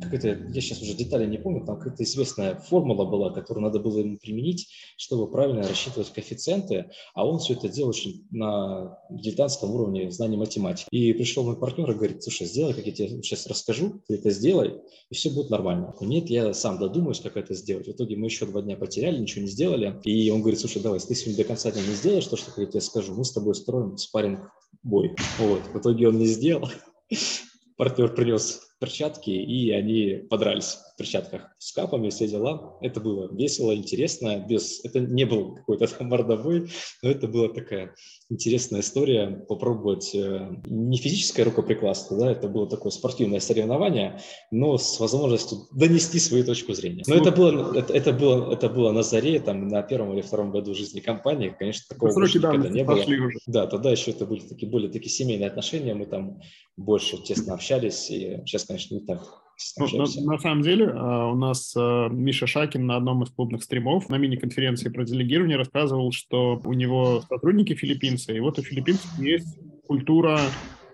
[0.00, 3.98] какая-то, я сейчас уже детали не помню, там какая-то известная формула была, которую надо было
[3.98, 10.10] ему применить, чтобы правильно рассчитывать коэффициенты, а он все это делал очень на дилетантском уровне
[10.10, 10.88] знаний математики.
[10.90, 14.30] И пришел мой партнер и говорит, слушай, сделай, как я тебе сейчас расскажу, ты это
[14.30, 14.74] сделай,
[15.10, 15.94] и все будет нормально.
[16.00, 17.86] Нет, я сам додумаюсь, как это сделать.
[17.86, 20.98] В итоге мы еще два дня потеряли, ничего не сделали, и он говорит, слушай, давай,
[20.98, 23.32] если ты сегодня до конца дня не сделаешь то, что я тебе скажу, мы с
[23.32, 24.40] тобой строим спарринг
[24.82, 25.14] бой.
[25.38, 25.62] Вот.
[25.72, 26.68] В итоге он не сделал.
[27.76, 32.78] Партнер принес перчатки, и они подрались в перчатках с капами, все дела.
[32.80, 34.44] Это было весело, интересно.
[34.48, 34.84] Без...
[34.84, 36.70] Это не был какой-то мордобой,
[37.02, 37.94] но это была такая
[38.28, 39.44] интересная история.
[39.48, 46.18] Попробовать э, не физическое рукоприкладство, да, это было такое спортивное соревнование, но с возможностью донести
[46.18, 47.04] свою точку зрения.
[47.06, 50.50] Но это было, это, это было, это было на заре, там, на первом или втором
[50.50, 51.54] году жизни компании.
[51.56, 52.96] Конечно, такого больше никогда не было.
[52.96, 53.30] Уже.
[53.46, 55.94] Да, тогда еще это были такие более такие семейные отношения.
[55.94, 56.40] Мы там
[56.76, 59.45] больше тесно общались, и сейчас конечно, не так.
[59.78, 63.62] Ну, на, на самом деле, а, у нас а, Миша Шакин на одном из клубных
[63.62, 69.18] стримов на мини-конференции про делегирование рассказывал, что у него сотрудники филиппинцы, и вот у филиппинцев
[69.18, 70.40] есть культура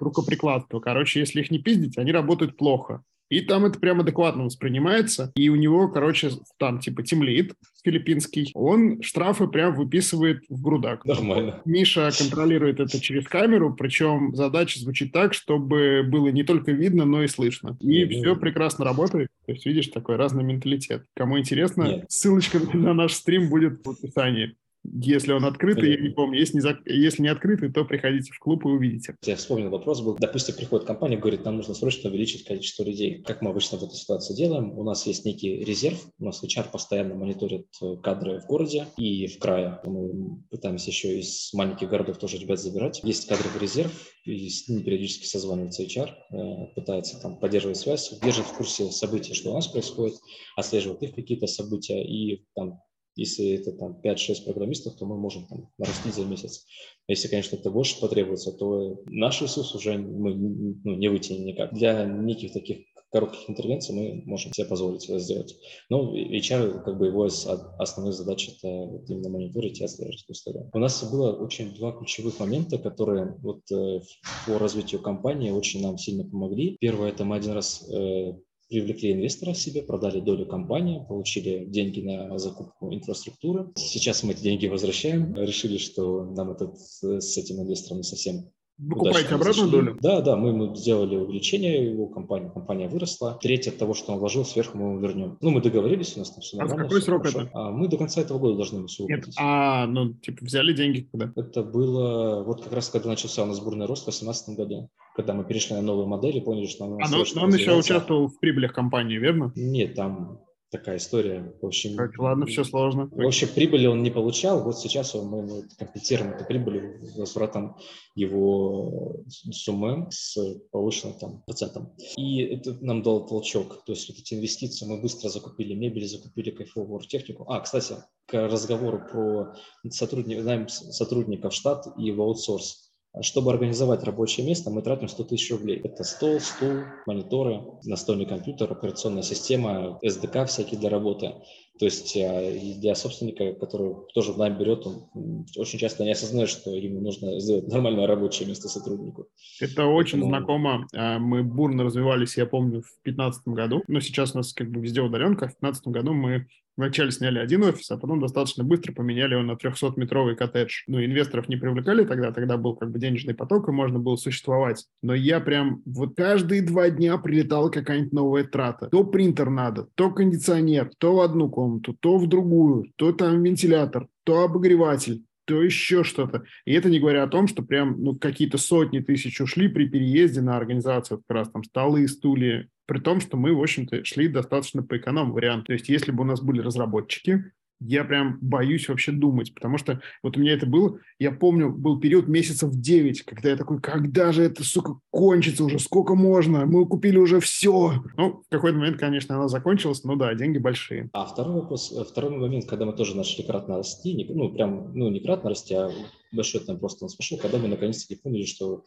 [0.01, 0.81] рукоприкладства.
[0.81, 3.03] Короче, если их не пиздить, они работают плохо.
[3.33, 5.33] И там это прям адекватно воспринимается.
[5.35, 11.07] И у него, короче, там типа тимлит филиппинский, он штрафы прям выписывает в грудак.
[11.07, 11.63] Нормально.
[11.65, 17.23] Миша контролирует это через камеру, причем задача звучит так, чтобы было не только видно, но
[17.23, 17.79] и слышно.
[17.81, 19.29] И Нет, все прекрасно работает.
[19.47, 21.07] То есть, видишь, такой разный менталитет.
[21.17, 22.05] Кому интересно, Нет.
[22.09, 24.57] ссылочка на наш стрим будет в описании.
[24.85, 26.39] Если он открытый, я не помню.
[26.39, 29.17] Если не, зак- если не открытый, то приходите в клуб и увидите.
[29.25, 30.17] Я вспомнил вопрос был.
[30.19, 33.23] Допустим, приходит компания, говорит, нам нужно срочно увеличить количество людей.
[33.23, 34.77] Как мы обычно в этой ситуации делаем?
[34.77, 36.05] У нас есть некий резерв.
[36.19, 39.81] У нас HR постоянно мониторит э, кадры в городе и в крае.
[39.85, 43.01] Мы пытаемся еще из маленьких городов тоже ребят забирать.
[43.05, 43.93] Есть кадровый резерв,
[44.25, 49.35] и с ними периодически созванивается HR, э, пытается там поддерживать связь, держит в курсе событий,
[49.35, 50.17] что у нас происходит,
[50.57, 52.81] отслеживает их какие-то события и там
[53.15, 56.65] если это там 5-6 программистов, то мы можем там нарастить за месяц.
[57.09, 61.75] А Если, конечно, это больше потребуется, то наш ресурс уже мы ну, не вытянем никак.
[61.75, 62.79] Для неких таких
[63.13, 65.55] коротких интервенций мы можем себе позволить это сделать.
[65.91, 67.47] Но HR, как бы его ос-
[67.79, 70.71] основная задача это вот именно мониторить и отслеживать историю.
[70.73, 74.01] У нас было очень два ключевых момента, которые вот э,
[74.47, 76.79] по развитию компании очень нам сильно помогли.
[76.81, 78.33] Первое, это мы один раз э,
[78.73, 83.71] привлекли инвестора себе, продали долю компании, получили деньги на закупку инфраструктуры.
[83.77, 85.35] Сейчас мы эти деньги возвращаем.
[85.35, 88.51] Решили, что нам этот, э, с этим инвестором не совсем
[88.83, 89.71] Вы купаете удачно обратно зашли.
[89.71, 89.99] долю?
[90.01, 93.39] Да, да, мы, мы сделали увеличение его компании, компания выросла.
[93.41, 95.39] Треть от того, что он вложил, сверху мы ему вернем.
[95.41, 96.85] Ну, мы договорились, у нас там все А нормально.
[96.85, 97.41] какой всё срок хорошо.
[97.43, 97.51] это?
[97.55, 101.09] А мы до конца этого года должны ему все Нет, а, ну, типа, взяли деньги
[101.13, 101.33] когда?
[101.37, 105.35] Это было вот как раз, когда начался у нас бурный рост в 2018 году, когда
[105.35, 108.39] мы перешли на новые модели, поняли, что нам А, срочно но он еще участвовал в
[108.41, 109.53] прибылях компании, верно?
[109.55, 110.41] Нет, там
[110.73, 111.55] такая история.
[111.61, 113.09] В общем, Так, ладно, все сложно.
[113.13, 114.65] В общем, прибыли он не получал.
[114.65, 117.77] Вот сейчас мы ему компенсируем эту прибыль возвратом
[118.15, 120.37] его суммы с
[120.71, 121.95] повышенным там, процентом.
[122.17, 123.85] И это нам дало толчок.
[123.85, 127.45] То есть вот эти инвестиции мы быстро закупили мебель, закупили кайфовую технику.
[127.49, 129.55] А, кстати, к разговору про
[129.91, 132.92] сотрудников, найм сотрудников штат и в аутсорс.
[133.21, 135.81] Чтобы организовать рабочее место, мы тратим 100 тысяч рублей.
[135.85, 141.35] Это стол, стул, мониторы, настольный компьютер, операционная система, SDK всякие для работы.
[141.79, 146.49] То есть э, для собственника, который тоже в найм берет, он очень часто не осознает,
[146.49, 149.27] что ему нужно сделать нормальное рабочее место сотруднику.
[149.61, 150.87] Это очень Поэтому- знакомо.
[150.95, 153.83] А, Мы бурно развивались, я помню, в 2015 году.
[153.89, 155.49] Но сейчас у нас как бы везде удаленка.
[155.49, 159.53] В 2015 году мы вначале сняли один офис, а потом достаточно быстро поменяли его на
[159.53, 160.83] 300-метровый коттедж.
[160.87, 164.87] Ну, инвесторов не привлекали тогда, тогда был как бы денежный поток, и можно было существовать.
[165.03, 168.89] Но я прям вот каждые два дня прилетала какая-нибудь новая трата.
[168.89, 174.09] То принтер надо, то кондиционер, то в одну комнату, то в другую, то там вентилятор,
[174.25, 176.45] то обогреватель то еще что-то.
[176.65, 180.41] И это не говоря о том, что прям ну, какие-то сотни тысяч ушли при переезде
[180.41, 184.83] на организацию, как раз там столы, стулья, при том, что мы, в общем-то, шли достаточно
[184.83, 185.67] по эконом-варианту.
[185.67, 187.53] То есть если бы у нас были разработчики,
[187.87, 191.99] я прям боюсь вообще думать, потому что вот у меня это было, я помню, был
[192.01, 196.87] период месяцев 9, когда я такой, когда же это, сука, кончится уже, сколько можно, мы
[196.87, 198.03] купили уже все.
[198.17, 201.11] Ну, в какой-то момент, конечно, она закончилась, но да, деньги большие.
[201.13, 205.11] А второй вопрос, э, второй момент, когда мы тоже начали кратно расти, ну, прям, ну,
[205.11, 205.91] не кратно расти, а
[206.31, 208.85] большой там просто у нас пошел, когда мы наконец-таки поняли, что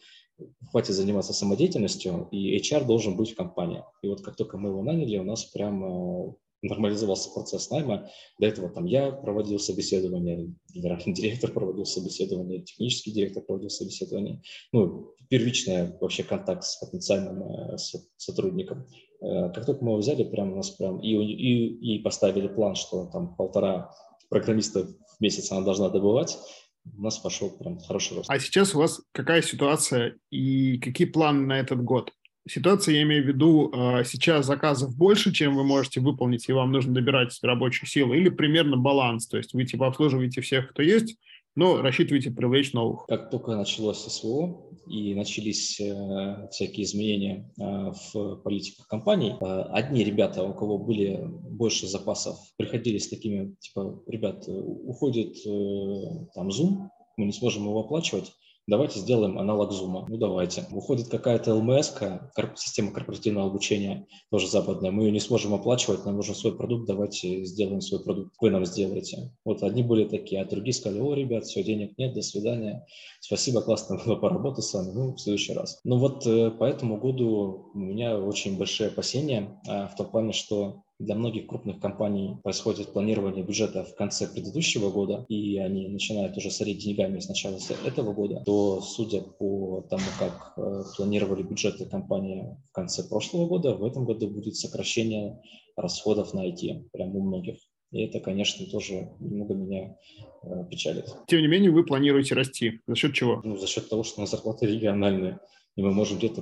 [0.69, 3.83] хватит заниматься самодеятельностью, и HR должен быть в компании.
[4.01, 8.09] И вот как только мы его наняли, у нас прям э, нормализовался процесс найма.
[8.39, 14.41] До этого там я проводил собеседование, генеральный директор проводил собеседование, технический директор проводил собеседование.
[14.71, 18.85] Ну, первичный вообще контакт с потенциальным э, со- сотрудником.
[19.21, 22.75] Э, Как только мы его взяли, прям у нас прям и, и, и поставили план,
[22.75, 23.91] что там полтора
[24.29, 26.37] программиста в месяц она должна добывать,
[26.97, 28.29] у нас пошел прям хороший рост.
[28.29, 32.11] А сейчас у вас какая ситуация и какие планы на этот год?
[32.47, 36.71] Ситуация, я имею в виду, э, сейчас заказов больше, чем вы можете выполнить, и вам
[36.71, 41.17] нужно добирать рабочую силу, или примерно баланс, то есть вы типа обслуживаете всех, кто есть,
[41.55, 43.05] но рассчитываете привлечь новых.
[43.07, 50.03] Как только началось СВО и начались э, всякие изменения э, в политиках компаний, э, одни
[50.03, 56.89] ребята, у кого были больше запасов, приходили с такими, типа, ребят, уходит э, там Zoom,
[57.17, 58.31] мы не сможем его оплачивать,
[58.67, 60.05] давайте сделаем аналог Zoom.
[60.07, 60.65] Ну, давайте.
[60.71, 61.93] Уходит какая-то ЛМС,
[62.55, 64.91] система корпоративного обучения, тоже западная.
[64.91, 68.65] Мы ее не сможем оплачивать, нам нужен свой продукт, давайте сделаем свой продукт, вы нам
[68.65, 69.31] сделаете.
[69.43, 72.85] Вот одни были такие, а другие сказали, о, ребят, все, денег нет, до свидания.
[73.19, 75.79] Спасибо, классно было поработать с вами, ну, в следующий раз.
[75.83, 80.33] Ну вот э, по этому году у меня очень большие опасения а, в том плане,
[80.33, 86.37] что Для многих крупных компаний происходит планирование бюджета в конце предыдущего года, и они начинают
[86.37, 91.85] уже сорить деньгами с начала этого года, то, судя по тому, как э, планировали бюджеты
[91.85, 95.41] компании в конце прошлого года, в этом году будет сокращение
[95.75, 97.57] расходов на IT, прям у многих.
[97.91, 99.97] И это, конечно, тоже немного меня
[100.43, 101.13] э, печалит.
[101.27, 102.79] Тем не менее, вы планируете расти.
[102.87, 103.41] За счет чего?
[103.43, 105.39] Ну, за счет того, что на зарплаты региональные
[105.75, 106.41] и мы можем где-то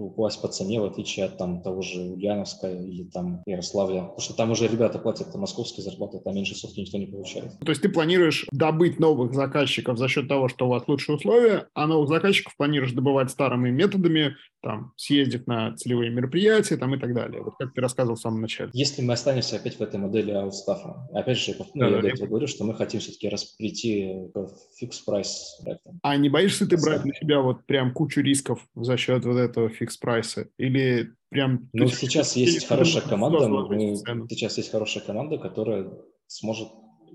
[0.00, 4.02] упасть по цене, в отличие от там, того же Ульяновска или там Ярославля.
[4.02, 7.58] Потому что там уже ребята платят московские зарплаты, там меньше сотки никто не получает.
[7.60, 11.68] То есть ты планируешь добыть новых заказчиков за счет того, что у вас лучшие условия,
[11.74, 17.14] а новых заказчиков планируешь добывать старыми методами, там, съездив на целевые мероприятия там, и так
[17.14, 17.42] далее.
[17.42, 18.70] Вот как ты рассказывал в самом начале.
[18.72, 22.08] Если мы останемся опять в этой модели аутстафа, опять же, ну, да, я да, до
[22.08, 24.30] этого говорю, что мы хотим все-таки расплети
[24.78, 25.92] fix price проекта.
[26.02, 29.68] А не боишься ты брать на себя вот прям кучу рисков за счет вот этого
[29.70, 30.48] fix price а?
[30.58, 31.68] Или прям...
[31.72, 33.96] Ну, сейчас есть хорошая команда, мы,
[34.28, 35.90] сейчас есть хорошая команда, которая
[36.26, 36.68] сможет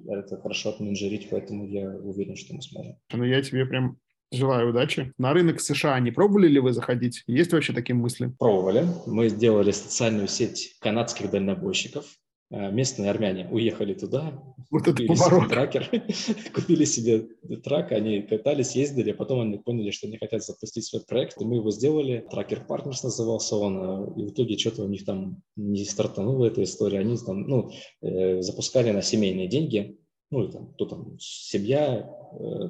[0.08, 2.98] это хорошо отменеджерить, поэтому я уверен, что мы сможем.
[3.12, 3.98] Ну, я тебе прям
[4.32, 5.14] Желаю удачи.
[5.18, 7.24] На рынок США не пробовали ли вы заходить?
[7.28, 8.34] Есть вообще такие мысли?
[8.40, 8.88] Пробовали.
[9.06, 12.06] Мы сделали социальную сеть канадских дальнобойщиков.
[12.52, 15.90] Э, местные армяне уехали туда, вот купили это себе тракер,
[16.54, 17.28] купили себе
[17.64, 21.46] трак, они катались, ездили, а потом они поняли, что они хотят запустить свой проект, и
[21.46, 22.26] мы его сделали.
[22.30, 26.64] Тракер Partners назывался он, э, и в итоге что-то у них там не стартанула эта
[26.64, 27.72] история, они там, ну,
[28.02, 29.98] э, запускали на семейные деньги,
[30.30, 32.10] ну, и там, кто там, семья,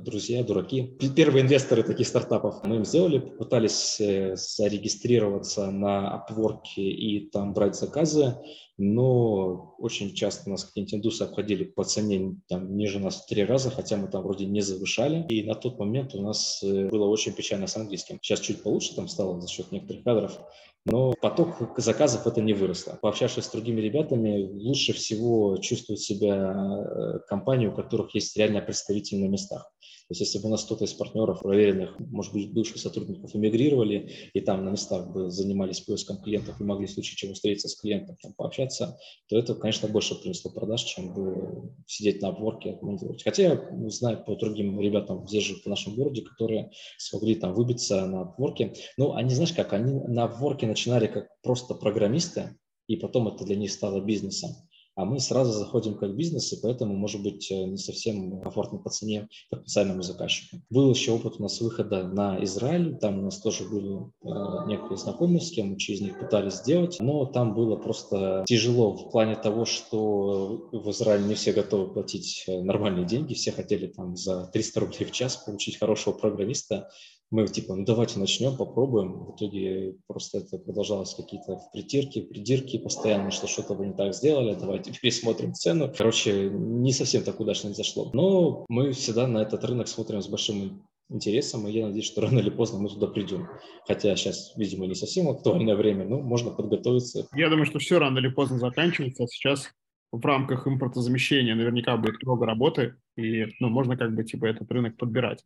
[0.03, 0.97] друзья, дураки.
[1.15, 7.75] Первые инвесторы таких стартапов мы им сделали, пытались э, зарегистрироваться на Upwork и там брать
[7.75, 8.35] заказы,
[8.77, 13.69] но очень часто нас какие-нибудь индусы обходили по цене там, ниже нас в три раза,
[13.69, 15.25] хотя мы там вроде не завышали.
[15.29, 18.19] И на тот момент у нас э, было очень печально с английским.
[18.21, 20.39] Сейчас чуть получше там стало за счет некоторых кадров,
[20.85, 22.99] но поток заказов это не выросло.
[23.01, 29.17] Пообщавшись с другими ребятами, лучше всего чувствует себя э, компании, у которых есть реально представители
[29.17, 29.71] на местах.
[30.07, 34.11] То есть если бы у нас кто-то из партнеров, проверенных, может быть, бывших сотрудников эмигрировали,
[34.33, 37.75] и там на местах бы занимались поиском клиентов и могли в случае чего встретиться с
[37.75, 42.79] клиентом, там, пообщаться, то это, конечно, больше принесло продаж, чем бы сидеть на обворке
[43.23, 48.05] Хотя я знаю по другим ребятам здесь же, в нашем городе, которые смогли там выбиться
[48.05, 48.73] на обворке.
[48.97, 52.55] Ну, они, знаешь как, они на обворке начинали как просто программисты,
[52.87, 54.51] и потом это для них стало бизнесом
[54.95, 58.89] а мы сразу заходим как бизнес, и поэтому, может быть, э, не совсем комфортно по
[58.89, 60.61] цене потенциальному заказчику.
[60.69, 64.97] Был еще опыт у нас выхода на Израиль, там у нас тоже были э, некоторые
[64.97, 69.35] знакомые, с кем мы через них пытались сделать, но там было просто тяжело в плане
[69.35, 74.47] того, что в Израиле не все готовы платить э, нормальные деньги, все хотели там за
[74.47, 76.89] 300 рублей в час получить хорошего программиста,
[77.35, 79.25] мы типа, ну давайте начнем, попробуем.
[79.25, 84.55] В итоге просто это продолжалось какие-то притирки, придирки постоянно, что что-то вы не так сделали,
[84.57, 85.91] давайте пересмотрим цену.
[85.95, 88.09] Короче, не совсем так удачно не зашло.
[88.13, 92.39] Но мы всегда на этот рынок смотрим с большим интересом, и я надеюсь, что рано
[92.39, 93.49] или поздно мы туда придем.
[93.85, 97.27] Хотя сейчас, видимо, не совсем актуальное время, но можно подготовиться.
[97.35, 99.69] Я думаю, что все рано или поздно заканчивается, а сейчас
[100.11, 104.95] в рамках импортозамещения наверняка будет много работы, и ну, можно как бы типа этот рынок
[104.97, 105.43] подбирать.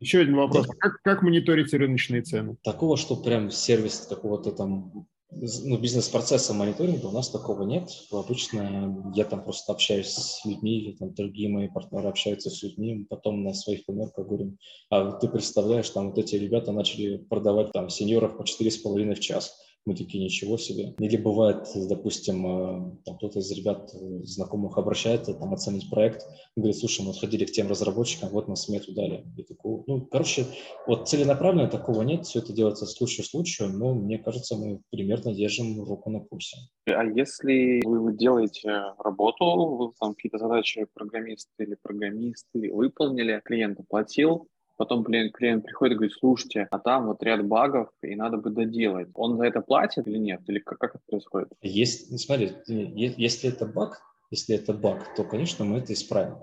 [0.00, 0.66] Еще один вопрос.
[0.66, 0.74] Да.
[0.78, 2.56] Как, как мониторите рыночные цены?
[2.62, 7.90] Такого, что прям сервис какого-то там ну, бизнес-процесса мониторинга у нас такого нет.
[8.12, 13.06] Обычно я там просто общаюсь с людьми, или там другие мои партнеры общаются с людьми,
[13.08, 14.58] потом на своих планерках говорим,
[14.90, 19.58] а ты представляешь, там вот эти ребята начали продавать там сеньоров по 4,5 в час
[19.86, 20.94] мы такие, ничего себе.
[20.98, 26.26] Или бывает, допустим, э, там кто-то из ребят э, знакомых обращается, там оценить проект,
[26.56, 29.24] говорит, слушай, мы отходили к тем разработчикам, вот нас смету дали.
[29.36, 30.44] И такого, ну, короче,
[30.86, 35.32] вот целенаправленно такого нет, все это делается случай в случаю, но мне кажется, мы примерно
[35.32, 36.56] держим руку на пульсе.
[36.86, 39.44] А если вы делаете работу,
[39.76, 45.96] вы там какие-то задачи программисты или программисты выполнили, клиент оплатил, Потом клиент, клиент приходит и
[45.96, 49.08] говорит, слушайте, а там вот ряд багов, и надо бы доделать.
[49.14, 50.42] Он за это платит или нет?
[50.46, 51.48] Или как, как это происходит?
[51.62, 56.36] Есть, ну, смотри, если это баг, если это баг, то, конечно, мы это исправим.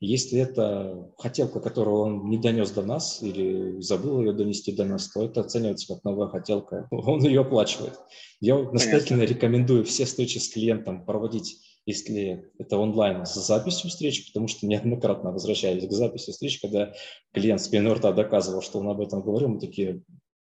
[0.00, 5.10] Если это хотелка, которую он не донес до нас или забыл ее донести до нас,
[5.10, 6.86] то это оценивается как новая хотелка.
[6.92, 7.98] Он ее оплачивает.
[8.40, 14.46] Я настоятельно рекомендую все встречи с клиентом проводить если это онлайн с записью встречи, потому
[14.46, 16.92] что неоднократно возвращались к записи встреч, когда
[17.32, 20.02] клиент с пеной рта доказывал, что он об этом говорил, мы такие,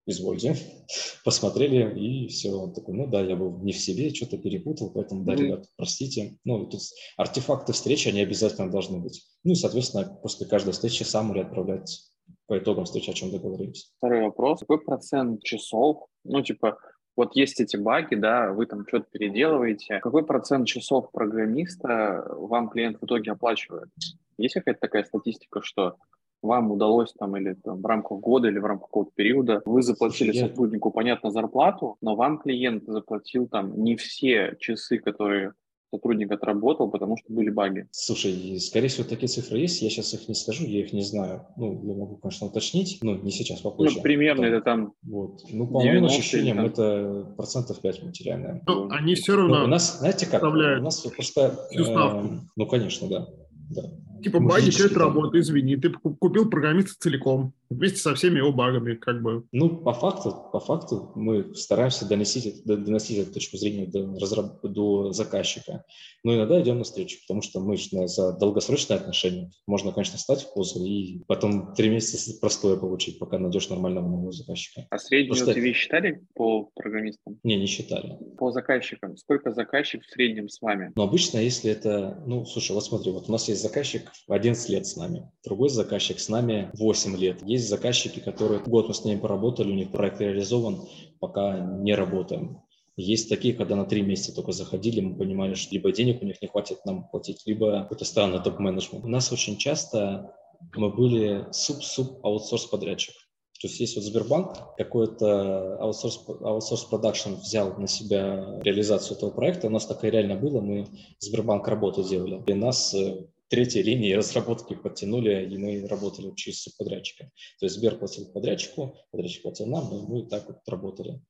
[0.07, 0.55] извольте,
[1.23, 2.49] посмотрели, и все.
[2.49, 6.39] Он такой, ну да, я был не в себе, что-то перепутал, поэтому, да, ребят, простите.
[6.43, 6.81] Ну, тут
[7.17, 9.21] артефакты встречи, они обязательно должны быть.
[9.43, 12.01] Ну и, соответственно, после каждой встречи сам или отправлять
[12.47, 13.93] по итогам встречи, о чем договорились.
[13.97, 14.61] Второй вопрос.
[14.61, 16.79] Какой процент часов, ну, типа,
[17.17, 19.99] вот есть эти баги, да, вы там что-то переделываете.
[19.99, 23.89] Какой процент часов программиста вам клиент в итоге оплачивает?
[24.37, 25.97] Есть какая-то такая статистика, что
[26.43, 30.31] вам удалось там или там, в рамках года или в рамках какого-то периода, вы заплатили
[30.31, 35.53] Слушай, сотруднику, понятно, зарплату, но вам клиент заплатил там не все часы, которые
[35.91, 37.87] сотрудник отработал, потому что были баги.
[37.91, 39.81] Слушай, скорее всего, такие цифры есть.
[39.81, 41.47] Я сейчас их не скажу, я их не знаю.
[41.57, 43.97] Ну, я могу, конечно, уточнить, но не сейчас, попозже.
[43.97, 45.41] Ну, примерно там, это там Вот.
[45.49, 46.65] Ну, по моим ощущениям, там...
[46.65, 48.63] это процентов 5 материальное.
[48.67, 49.59] Ну, они все равно...
[49.59, 51.67] Ну, у нас, знаете как, у нас просто...
[51.71, 53.27] Э, ну, конечно, да.
[53.69, 53.83] да.
[54.23, 59.21] Типа баги часть работы, извини, ты купил программиста целиком, вместе со всеми его багами, как
[59.21, 59.45] бы.
[59.51, 65.11] Ну, по факту, по факту мы стараемся доносить, доносить эту точку зрения до, разраб, до
[65.11, 65.83] заказчика.
[66.23, 69.51] Но иногда идем навстречу, потому что мы же за долгосрочные отношения.
[69.65, 74.31] Можно, конечно, стать в позу и потом три месяца простое получить, пока найдешь нормального нового
[74.31, 74.87] заказчика.
[74.89, 75.59] А среднюю Просто...
[75.59, 77.39] CV считали по программистам?
[77.43, 78.17] Не, не считали.
[78.37, 79.17] По заказчикам.
[79.17, 80.91] Сколько заказчик в среднем с вами?
[80.95, 82.21] Ну, обычно, если это...
[82.25, 85.29] Ну, слушай, вот смотри, вот у нас есть заказчик, 11 лет с нами.
[85.43, 87.41] Другой заказчик с нами 8 лет.
[87.43, 90.87] Есть заказчики, которые год мы с ними поработали, у них проект реализован,
[91.19, 92.61] пока не работаем.
[92.95, 96.41] Есть такие, когда на три месяца только заходили, мы понимали, что либо денег у них
[96.41, 99.05] не хватит нам платить, либо какой-то странный топ-менеджмент.
[99.05, 100.33] У нас очень часто
[100.75, 103.13] мы были суп-суп аутсорс подрядчик.
[103.61, 109.67] То есть есть вот Сбербанк, какой-то аутсорс, аутсорс продакшн взял на себя реализацию этого проекта.
[109.67, 110.87] У нас такое реально было, мы
[111.19, 112.43] Сбербанк работу делали.
[112.45, 117.31] И нас э, третьей линии разработки подтянули, и мы работали через субподрядчика.
[117.59, 121.21] То есть Сбер платил подрядчику, подрядчик платил нам, и мы так вот работали.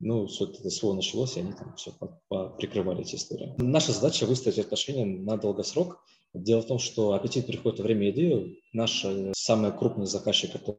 [0.00, 1.92] Ну, все это СВО началось, и они там все
[2.58, 3.54] прикрывали эти истории.
[3.58, 6.02] Наша задача выстроить отношения на долгосрок.
[6.32, 8.60] Дело в том, что аппетит приходит во время еды.
[8.72, 10.78] Наш э, самый крупный заказчик, который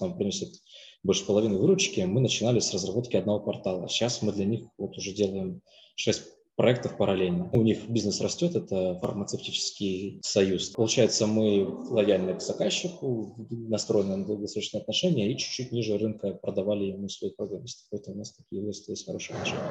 [0.00, 0.54] нам приносит
[1.02, 3.88] больше половины выручки, мы начинали с разработки одного портала.
[3.88, 5.62] Сейчас мы для них вот уже делаем
[5.96, 6.22] 6
[6.56, 7.50] проектов параллельно.
[7.52, 10.70] У них бизнес растет, это фармацевтический союз.
[10.70, 17.08] Получается, мы лояльны к заказчику, настроены на долгосрочные отношения и чуть-чуть ниже рынка продавали ему
[17.08, 17.86] своих программистов.
[17.90, 19.62] Поэтому у нас такие есть хорошие отношения.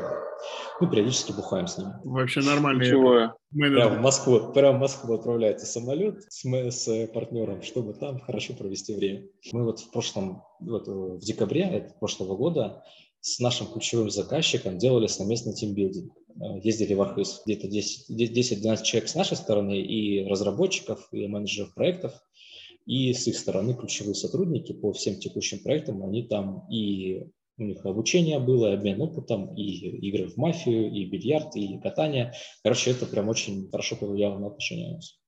[0.79, 1.93] Мы периодически бухаем с ними.
[2.03, 2.84] Вообще нормально.
[2.84, 3.36] Чего?
[3.51, 8.95] Прямо в Москву, прямо в Москву отправляется самолет с, с партнером, чтобы там хорошо провести
[8.95, 9.27] время.
[9.51, 12.84] Мы вот в прошлом, вот в декабре прошлого года
[13.21, 16.11] с нашим ключевым заказчиком делали совместный тимбилдинг.
[16.39, 17.41] Э, ездили в Архыз.
[17.45, 22.13] Где-то 10-12 человек с нашей стороны и разработчиков, и менеджеров проектов.
[22.86, 27.27] И с их стороны ключевые сотрудники по всем текущим проектам, они там и
[27.57, 29.61] у них обучение было, и обмен опытом, и
[30.07, 32.34] игры в мафию, и бильярд, и катание.
[32.63, 35.19] Короче, это прям очень хорошо повлияло на отношения у нас.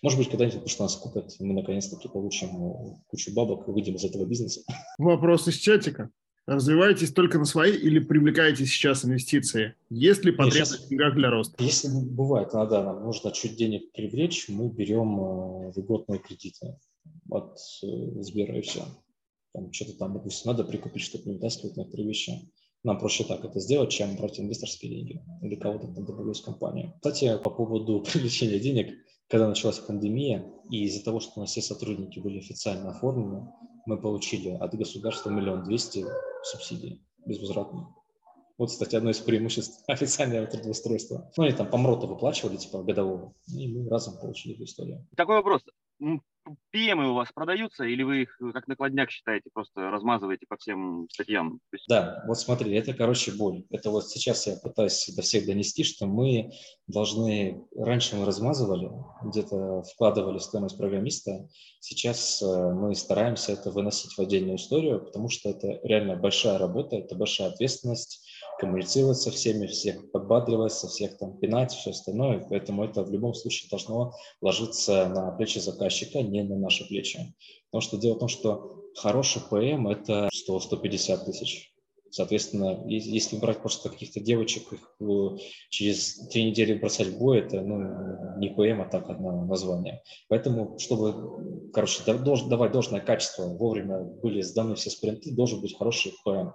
[0.00, 4.04] Может быть, когда-нибудь, потому что нас купят, мы наконец-таки получим кучу бабок и выйдем из
[4.04, 4.62] этого бизнеса.
[4.96, 6.10] Вопрос из чатика.
[6.46, 9.76] Развиваетесь только на свои или привлекаете сейчас инвестиции?
[9.90, 11.62] Есть ли потребность сейчас, в деньгах для роста?
[11.62, 16.76] Если бывает, иногда нам нужно чуть денег привлечь, мы берем э, льготные кредиты
[17.30, 18.84] от э, Сбера и все.
[19.54, 22.32] Там что-то там, допустим, надо прикупить, чтобы не вытаскивать некоторые вещи.
[22.82, 26.92] Нам проще так это сделать, чем брать инвесторские деньги или кого-то там добавить в компанию.
[26.96, 28.98] Кстати, по поводу привлечения денег,
[29.32, 33.50] когда началась пандемия, и из-за того, что у нас все сотрудники были официально оформлены,
[33.86, 36.04] мы получили от государства миллион двести
[36.42, 37.96] субсидий безвозвратно.
[38.58, 41.32] Вот, кстати, одно из преимуществ официального трудоустройства.
[41.38, 45.08] Ну, они там по МРОТу выплачивали, типа, годового, и мы разом получили эту историю.
[45.16, 45.62] Такой вопрос.
[46.72, 51.60] ПМы у вас продаются, или вы их как накладняк считаете, просто размазываете по всем статьям?
[51.72, 51.86] Есть...
[51.88, 53.64] Да, вот смотри, это, короче, боль.
[53.70, 56.50] Это вот сейчас я пытаюсь до всех донести, что мы
[56.86, 57.64] должны...
[57.76, 58.90] Раньше мы размазывали,
[59.22, 61.48] где-то вкладывали стоимость программиста.
[61.80, 66.96] Сейчас э, мы стараемся это выносить в отдельную историю, потому что это реально большая работа,
[66.96, 68.26] это большая ответственность,
[68.58, 72.46] коммуницировать со всеми, всех подбадривать, со всех там пинать, все остальное.
[72.48, 77.34] Поэтому это в любом случае должно ложиться на плечи заказчика, не на наши плечи.
[77.70, 81.72] Потому что дело в том, что хороший ПМ– это 100-150 тысяч.
[82.10, 85.38] Соответственно, если брать просто каких-то девочек, их э,
[85.70, 90.02] через три недели бросать в бой, это ну, не ПМ, а так одно название.
[90.28, 96.50] Поэтому, чтобы, короче, давать должное качество, вовремя были сданы все спринты, должен быть хороший ПМ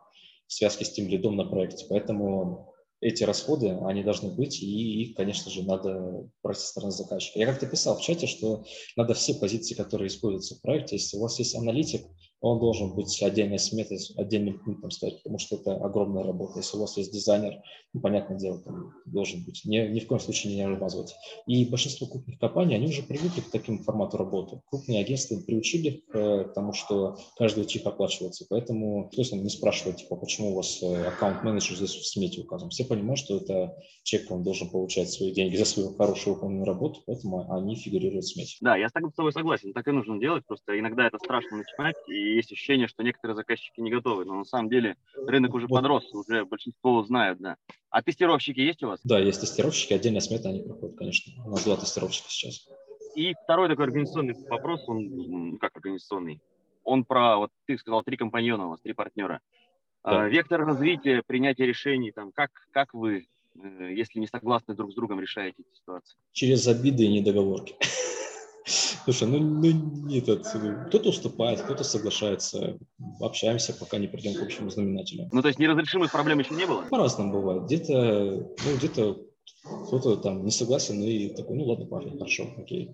[0.48, 1.86] в связке с тем лидом на проекте.
[1.90, 7.40] Поэтому эти расходы, они должны быть, и их, конечно же, надо брать со стороны заказчика.
[7.40, 11.22] Я как-то писал в чате, что надо все позиции, которые используются в проекте, если у
[11.22, 12.02] вас есть аналитик,
[12.42, 16.60] он должен быть отдельной сметой, отдельным пунктом стоять, потому что это огромная работа.
[16.60, 17.62] Если у вас есть дизайнер,
[17.94, 19.62] ну, понятное дело, там должен быть.
[19.66, 21.16] Ни, ни в коем случае не размазывать.
[21.48, 24.62] И большинство крупных компаний, они уже привыкли к такому формату работы.
[24.70, 28.46] Крупные агентства приучили к тому, что каждый чих оплачивается.
[28.50, 32.70] Поэтому то есть не спрашивает, типа, почему у вас э, аккаунт-менеджер здесь в смете указан.
[32.70, 37.02] Все понимают, что это человек, он должен получать свои деньги за свою хорошую выполненную работу,
[37.06, 38.58] поэтому они фигурируют в смете.
[38.62, 40.46] Да, я с тобой согласен, так и нужно делать.
[40.46, 44.26] Просто иногда это страшно начинать, и есть ощущение, что некоторые заказчики не готовы.
[44.26, 45.78] Но на самом деле рынок уже вот.
[45.78, 47.58] подрос, уже большинство знают, да.
[47.90, 49.00] А тестировщики есть у вас?
[49.04, 51.34] Да, есть тестировщики, отдельная смета они проходят, конечно.
[51.46, 52.68] У нас два тестировщика сейчас.
[53.16, 56.42] И второй такой организационный вопрос, он как организационный?
[56.84, 59.42] Он про, вот ты сказал, три компаньона у вас, три партнера.
[60.04, 60.22] Да.
[60.22, 64.96] А, вектор развития, принятия решений, там, как, как вы, э, если не согласны друг с
[64.96, 66.18] другом, решаете эти ситуации?
[66.32, 67.76] Через обиды и недоговорки.
[68.68, 70.46] Слушай, ну, ну этот,
[70.90, 72.78] кто-то уступает, кто-то соглашается,
[73.22, 75.30] общаемся, пока не придем к общему знаменателю.
[75.32, 76.82] Ну, то есть неразрешимых проблем еще не было?
[76.84, 77.64] По-разному бывает.
[77.64, 79.18] Где-то, ну, где-то
[79.88, 82.92] кто-то там не согласен и такой, ну, ладно, парень, хорошо, окей.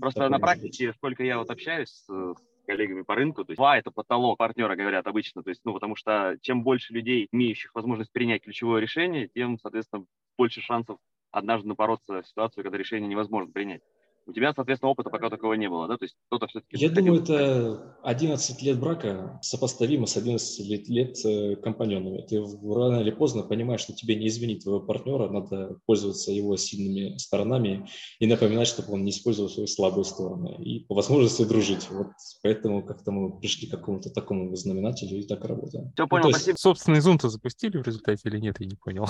[0.00, 2.34] Просто Такое на практике, сколько я вот общаюсь с
[2.66, 5.96] коллегами по рынку, то есть два– это потолок партнера, говорят обычно, то есть, ну, потому
[5.96, 10.04] что чем больше людей, имеющих возможность принять ключевое решение, тем, соответственно,
[10.38, 10.98] больше шансов
[11.30, 13.82] однажды напороться в ситуацию, когда решение невозможно принять.
[14.26, 15.98] У тебя, соответственно, опыта пока такого не было, да?
[15.98, 16.76] То есть кто-то все-таки...
[16.76, 22.22] Я думаю, это 11 лет брака сопоставимо с 11 лет, лет э, компаньонами.
[22.22, 27.18] Ты рано или поздно понимаешь, что тебе не извинить твоего партнера, надо пользоваться его сильными
[27.18, 30.56] сторонами и напоминать, чтобы он не использовал свои слабые стороны.
[30.64, 31.90] И по возможности дружить.
[31.90, 32.08] Вот
[32.42, 35.92] поэтому как-то мы пришли к какому-то такому знаменателю и так работаем.
[35.92, 36.40] Все, понял, ну, есть...
[36.40, 36.56] спасибо.
[36.56, 39.06] Собственный зум-то запустили в результате или нет, я не понял.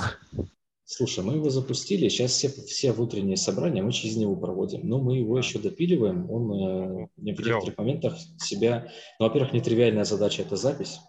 [0.86, 5.16] Слушай, мы его запустили, сейчас все, все внутренние собрания мы через него проводим, но мы
[5.16, 11.00] его еще допиливаем, он э, в некоторых моментах себя, ну, во-первых, нетривиальная задача– это запись,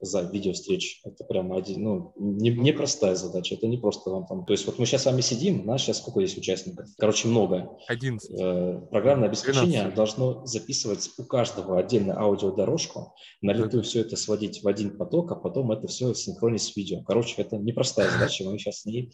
[0.00, 1.00] за видеовстреч.
[1.04, 4.44] Это прямо один, ну, не, не простая задача, это не просто вам там.
[4.44, 6.86] То есть вот мы сейчас с вами сидим, у нас сейчас сколько есть участников?
[6.98, 7.76] Короче, много.
[7.88, 8.30] 11.
[8.40, 9.94] Э, программное обеспечение 12.
[9.94, 15.36] должно записывать у каждого отдельно аудиодорожку, на лету все это сводить в один поток, а
[15.36, 17.02] потом это все синхронить с видео.
[17.02, 19.12] Короче, это непростая задача, мы сейчас с ней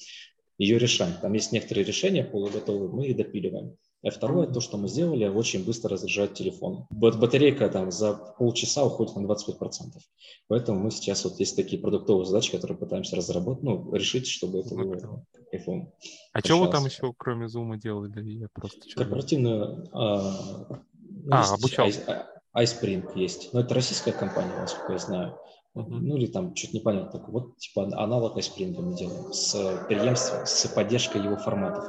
[0.59, 1.15] ее решаем.
[1.21, 3.77] Там есть некоторые решения полуготовые, мы их допиливаем.
[4.07, 6.87] А второе, то, что мы сделали, очень быстро разряжает телефон.
[6.91, 9.99] Батарейка там за полчаса уходит на 25%.
[10.47, 14.77] Поэтому мы сейчас вот есть такие продуктовые задачи, которые пытаемся разработать, ну, решить, чтобы это
[14.77, 15.89] было iPhone.
[16.33, 18.23] А что вы там еще, кроме Zoom, делали?
[18.23, 19.89] Я просто Корпоративную...
[19.93, 20.81] А,
[21.29, 21.89] а обучал.
[22.57, 23.53] iSpring есть.
[23.53, 25.39] Но это российская компания, насколько я знаю.
[25.75, 25.85] Uh-huh.
[25.89, 27.25] Ну или там что-то непонятно.
[27.27, 31.85] Вот типа аналог iSpring мы делаем с преемством, с поддержкой его форматов.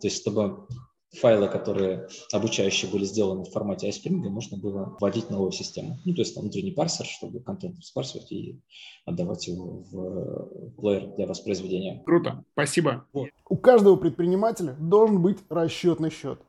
[0.00, 0.66] То есть чтобы
[1.12, 5.98] файлы, которые обучающие были сделаны в формате iSpring, можно было вводить новую систему.
[6.04, 8.60] Ну, то есть там внутренний парсер, чтобы контент спарсивать и
[9.04, 12.02] отдавать его в плеер для воспроизведения.
[12.04, 13.04] Круто, спасибо.
[13.12, 13.28] Вот.
[13.48, 16.40] У каждого предпринимателя должен быть расчетный счет.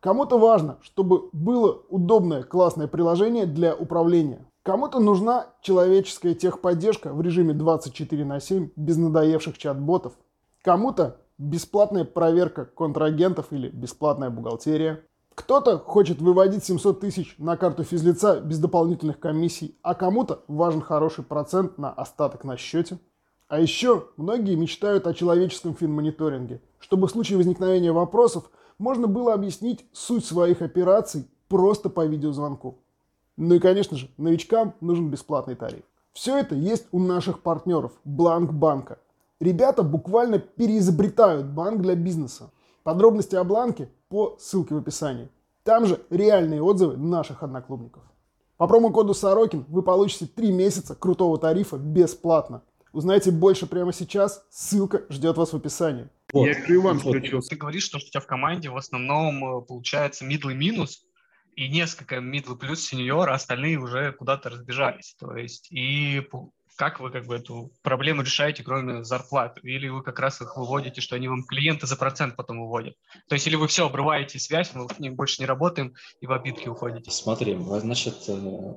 [0.00, 4.46] Кому-то важно, чтобы было удобное, классное приложение для управления.
[4.64, 10.12] Кому-то нужна человеческая техподдержка в режиме 24 на 7 без надоевших чат-ботов.
[10.62, 15.02] Кому-то бесплатная проверка контрагентов или бесплатная бухгалтерия.
[15.34, 21.24] Кто-то хочет выводить 700 тысяч на карту физлица без дополнительных комиссий, а кому-то важен хороший
[21.24, 22.98] процент на остаток на счете.
[23.48, 29.84] А еще многие мечтают о человеческом финмониторинге, чтобы в случае возникновения вопросов можно было объяснить
[29.92, 32.78] суть своих операций просто по видеозвонку.
[33.36, 35.82] Ну и, конечно же, новичкам нужен бесплатный тариф.
[36.12, 38.98] Все это есть у наших партнеров Бланк Банка–
[39.42, 42.52] Ребята буквально переизобретают банк для бизнеса.
[42.84, 45.30] Подробности о бланке по ссылке в описании.
[45.64, 48.04] Там же реальные отзывы наших одноклубников.
[48.56, 52.62] По промокоду Сорокин вы получите 3 месяца крутого тарифа бесплатно.
[52.92, 54.46] Узнайте больше прямо сейчас.
[54.48, 56.08] Ссылка ждет вас в описании.
[56.32, 56.46] Вот.
[56.46, 57.50] Я и вам включился.
[57.50, 61.04] Ты говоришь, что у тебя в команде в основном э, получается middle минус
[61.56, 65.16] и несколько middle плюс сеньор, а остальные уже куда-то разбежались.
[65.18, 66.20] То есть и
[66.76, 69.58] как вы как бы эту проблему решаете, кроме зарплат?
[69.62, 72.94] Или вы как раз их выводите, что они вам клиенты за процент потом выводят?
[73.28, 76.32] То есть или вы все, обрываете связь, мы с ним больше не работаем и в
[76.32, 77.10] обидки уходите?
[77.10, 78.74] Смотри, значит, э,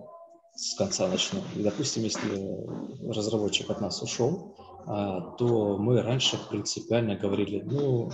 [0.55, 1.41] с конца начну.
[1.55, 4.55] И, допустим, если разработчик от нас ушел,
[4.87, 8.11] а, то мы раньше принципиально говорили, ну,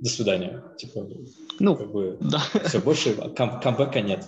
[0.00, 0.62] до свидания.
[0.76, 1.06] Типа,
[1.58, 2.42] ну, как бы да.
[2.64, 4.24] все, больше кам камбэка нет.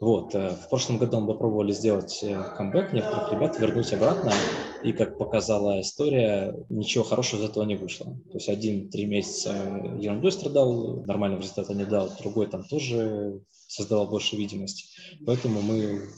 [0.00, 0.34] Вот.
[0.34, 4.32] Э, в прошлом году мы попробовали сделать э, камбэк некоторых ребят, вернуть обратно.
[4.82, 8.06] И, как показала история, ничего хорошего из этого не вышло.
[8.06, 9.52] То есть один три месяца
[10.00, 14.86] ерундой страдал, нормального результата не дал, другой там тоже создавал больше видимости.
[15.24, 16.08] Поэтому мы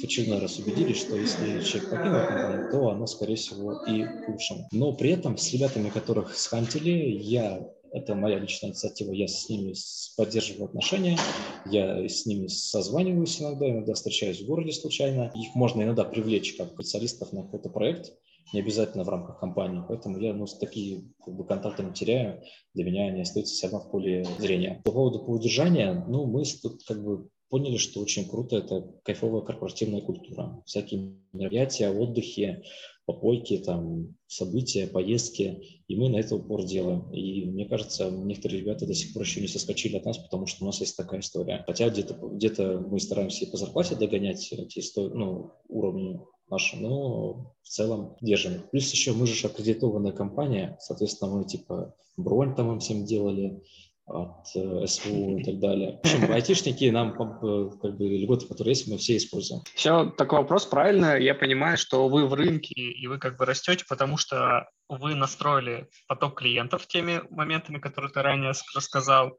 [0.00, 4.28] в очередной раз убедились, что если человек покинул компанию, то оно, скорее всего, и к
[4.28, 4.68] лучшему.
[4.72, 7.60] Но при этом с ребятами, которых схантили, я
[7.92, 9.74] это моя личная инициатива, я с ними
[10.16, 11.18] поддерживаю отношения,
[11.66, 15.30] я с ними созваниваюсь иногда, иногда встречаюсь в городе случайно.
[15.34, 18.12] Их можно иногда привлечь как специалистов на какой-то проект,
[18.52, 19.82] не обязательно в рамках компании.
[19.86, 22.42] Поэтому я ну, такие как бы, контакты не теряю.
[22.74, 24.80] Для меня они остаются все равно в поле зрения.
[24.84, 29.42] По поводу по удержания, ну, мы тут как бы поняли, что очень круто это кайфовая
[29.42, 30.62] корпоративная культура.
[30.64, 32.62] Всякие мероприятия, отдыхи,
[33.04, 37.12] попойки, там, события, поездки, и мы на это упор делаем.
[37.12, 40.64] И мне кажется, некоторые ребята до сих пор еще не соскочили от нас, потому что
[40.64, 41.62] у нас есть такая история.
[41.66, 46.78] Хотя где-то где, -то, мы стараемся и по зарплате догонять эти истории, ну, уровни наши,
[46.78, 48.62] но в целом держим.
[48.70, 53.62] Плюс еще мы же аккредитованная компания, соответственно, мы типа бронь там им всем делали,
[54.06, 56.00] от э, СВУ и так далее.
[56.02, 59.62] В общем, айтишники нам э, как бы льготы, которые есть, мы все используем.
[59.74, 61.16] Все, такой вопрос правильно.
[61.16, 65.88] Я понимаю, что вы в рынке и вы как бы растете, потому что вы настроили
[66.08, 69.38] поток клиентов теми моментами, которые ты ранее рассказал.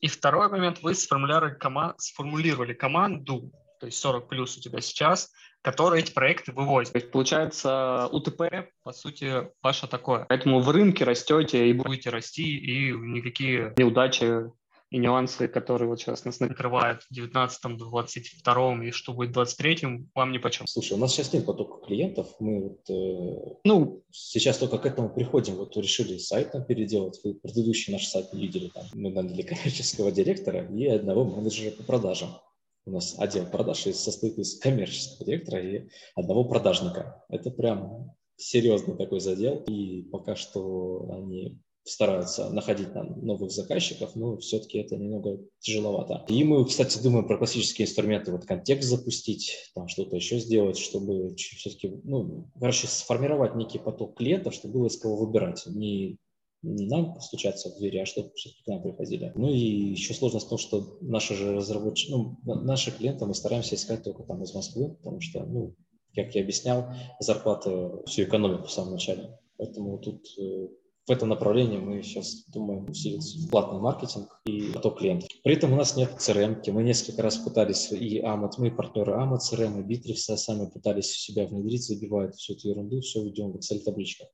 [0.00, 3.50] И второй момент, вы сформулировали, команд, сформулировали команду,
[3.80, 5.30] то есть 40 плюс у тебя сейчас,
[5.66, 6.92] которые эти проекты вывозят.
[6.92, 10.24] То есть, получается, УТП, по сути, ваше такое.
[10.28, 14.44] Поэтому в рынке растете и будете расти, и никакие неудачи
[14.92, 20.08] и нюансы, которые вот сейчас нас накрывают в 19-м, 22-м и что будет в 23-м,
[20.14, 20.68] вам ни почем.
[20.68, 25.08] Слушай, у нас сейчас нет потока клиентов, мы вот, э, ну, сейчас только к этому
[25.08, 30.12] приходим, вот решили сайт там переделать, вы предыдущий наш сайт видели, там, мы наняли коммерческого
[30.12, 32.28] директора и одного менеджера по продажам.
[32.86, 37.24] У нас отдел продаж состоит из коммерческого директора и одного продажника.
[37.28, 44.36] Это прям серьезный такой задел, и пока что они стараются находить нам новых заказчиков, но
[44.38, 46.24] все-таки это немного тяжеловато.
[46.28, 51.34] И мы, кстати, думаем про классические инструменты, вот контекст запустить, там что-то еще сделать, чтобы
[51.36, 55.64] все-таки, ну, короче, сформировать некий поток клиентов, чтобы было из кого выбирать.
[55.66, 56.18] Не
[56.66, 59.32] не нам постучаться в двери, а чтобы к нам приходили.
[59.34, 63.76] Ну и еще сложность в том, что наши же разработчики, ну, наши клиенты мы стараемся
[63.76, 65.74] искать только там из Москвы, потому что, ну,
[66.14, 66.86] как я объяснял,
[67.20, 67.70] зарплаты
[68.06, 69.38] всю экономику в самом начале.
[69.58, 70.68] Поэтому тут э,
[71.06, 75.28] в этом направлении мы сейчас думаем усилить платный маркетинг и поток клиентов.
[75.44, 76.60] При этом у нас нет CRM.
[76.60, 76.72] -ки.
[76.72, 81.20] Мы несколько раз пытались и Amazon, мы партнеры Amazon, CRM и Bittrex сами пытались в
[81.20, 84.28] себя внедрить, забивают всю эту ерунду, все ведем в Excel-табличках.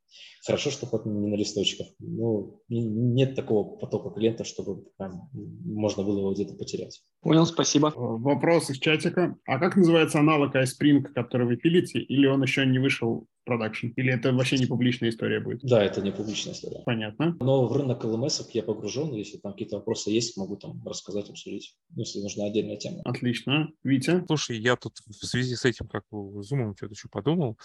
[0.47, 1.89] Хорошо, что хоть не на листочках.
[1.99, 7.03] Но нет такого потока клиентов, чтобы прям, можно было его где-то потерять.
[7.21, 7.93] Понял, спасибо.
[7.95, 9.37] Вопрос из чатика.
[9.47, 13.89] А как называется аналог iSpring, который вы пилите, или он еще не вышел продакшн?
[13.97, 15.61] Или это вообще не публичная история будет?
[15.63, 16.83] Да, это не публичная история.
[16.85, 17.37] Понятно.
[17.41, 19.13] Но в рынок LMS я погружен.
[19.15, 23.01] Если там какие-то вопросы есть, могу там рассказать, обсудить, если нужна отдельная тема.
[23.05, 23.69] Отлично.
[23.85, 24.25] Витя?
[24.27, 27.59] Слушай, я тут в связи с этим, как Zoom, что-то еще подумал.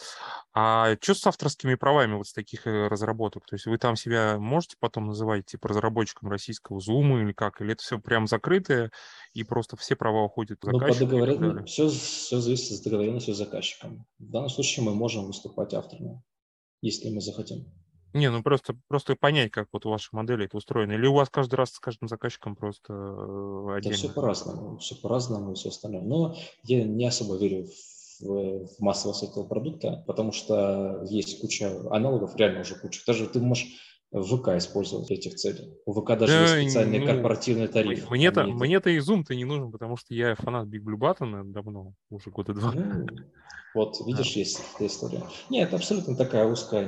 [0.53, 3.45] А что с авторскими правами вот с таких э, разработок?
[3.45, 7.61] То есть вы там себя можете потом называть типа разработчиком российского Zoom или как?
[7.61, 8.91] Или это все прям закрытое
[9.38, 11.64] и просто все права уходят в Ну, по договорен...
[11.66, 14.08] все, все зависит от договоренности с заказчиком.
[14.18, 16.24] В данном случае мы можем выступать авторами,
[16.82, 17.66] если мы захотим.
[18.14, 20.94] Не, ну просто, просто понять, как вот у вашей модели это устроено.
[20.94, 22.94] Или у вас каждый раз с каждым заказчиком просто
[23.76, 23.92] отдельно?
[23.92, 26.02] Да все по-разному, все по-разному и все остальное.
[26.02, 27.68] Но я не особо верю
[28.20, 33.04] в, в массовость этого продукта, потому что есть куча аналогов, реально уже куча.
[33.06, 33.68] Даже ты можешь
[34.12, 35.74] ВК использовать этих целей.
[35.86, 38.10] У ВК даже да, есть специальный ну, корпоративный тариф.
[38.10, 42.30] Мне-то, мне-то и Zoom-то не нужен, потому что я фанат Big Blue Button давно, уже
[42.30, 42.72] года два.
[42.72, 43.05] Ну,
[43.76, 44.39] вот, видишь, а.
[44.39, 45.24] есть эта история.
[45.49, 46.88] Нет, это абсолютно такая узкая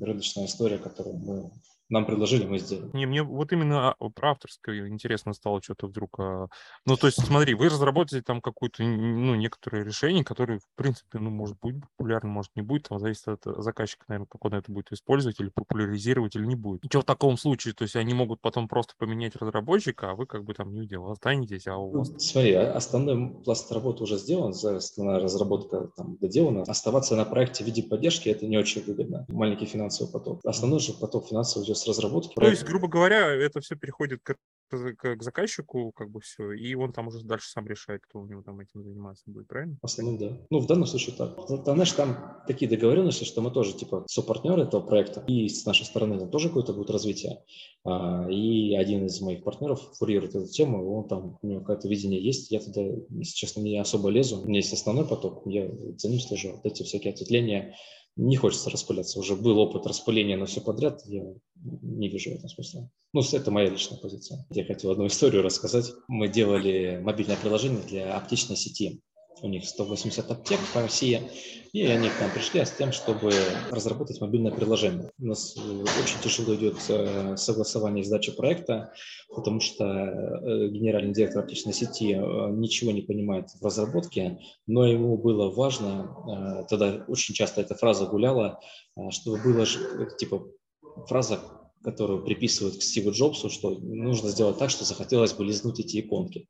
[0.00, 1.50] рыночная история, которую мы
[1.94, 2.90] нам предложили, мы сделали.
[2.92, 6.18] Не, мне вот именно а, про авторское интересно стало что-то вдруг.
[6.18, 6.48] А,
[6.84, 11.30] ну, то есть, смотри, вы разработали там какое-то, ну, некоторое решение, которое, в принципе, ну,
[11.30, 14.92] может быть популярно, может не будет, там зависит от заказчика, наверное, как он это будет
[14.92, 16.84] использовать или популяризировать, или не будет.
[16.84, 17.74] И что в таком случае?
[17.74, 21.10] То есть они могут потом просто поменять разработчика, а вы как бы там не удел,
[21.10, 22.10] останетесь, а у вас...
[22.10, 26.62] Ну, смотри, основной пласт работы уже сделан, основная разработка там доделана.
[26.62, 29.24] Оставаться на проекте в виде поддержки это не очень выгодно.
[29.28, 30.40] Маленький финансовый поток.
[30.44, 32.34] Основной же поток финансовый с разработки.
[32.34, 34.36] То есть, грубо говоря, это все переходит к,
[34.70, 38.26] к, к заказчику, как бы все, и он там уже дальше сам решает, кто у
[38.26, 39.76] него там этим заниматься будет, правильно?
[39.82, 40.38] В основном, да.
[40.50, 41.36] Ну, в данном случае так.
[41.46, 45.84] Там, знаешь, там такие договоренности, что мы тоже, типа, сопартнеры этого проекта, и с нашей
[45.84, 47.42] стороны там тоже какое-то будет развитие.
[47.84, 52.22] А, и один из моих партнеров фурирует эту тему, он там, у него какое-то видение
[52.22, 54.40] есть, я туда, если честно, не особо лезу.
[54.40, 56.52] У меня есть основной поток, я за ним слежу.
[56.52, 57.74] Вот эти всякие ответвления
[58.16, 59.18] не хочется распыляться.
[59.18, 62.90] Уже был опыт распыления на все подряд, я не вижу в этом смысла.
[63.12, 64.46] Ну, это моя личная позиция.
[64.50, 65.92] Я хотел одну историю рассказать.
[66.08, 69.02] Мы делали мобильное приложение для аптечной сети
[69.42, 71.20] у них 180 аптек по России,
[71.72, 73.32] и они к нам пришли с тем, чтобы
[73.70, 75.10] разработать мобильное приложение.
[75.18, 78.92] У нас э, очень тяжело идет э, согласование и сдача проекта,
[79.34, 82.14] потому что э, генеральный директор аптечной сети
[82.52, 88.60] ничего не понимает в разработке, но ему было важно, тогда очень часто эта фраза гуляла,
[89.10, 89.66] чтобы было
[90.18, 90.46] типа
[91.06, 91.40] фраза
[91.84, 96.48] которую приписывают к Стиву Джобсу, что нужно сделать так, что захотелось бы лизнуть эти иконки.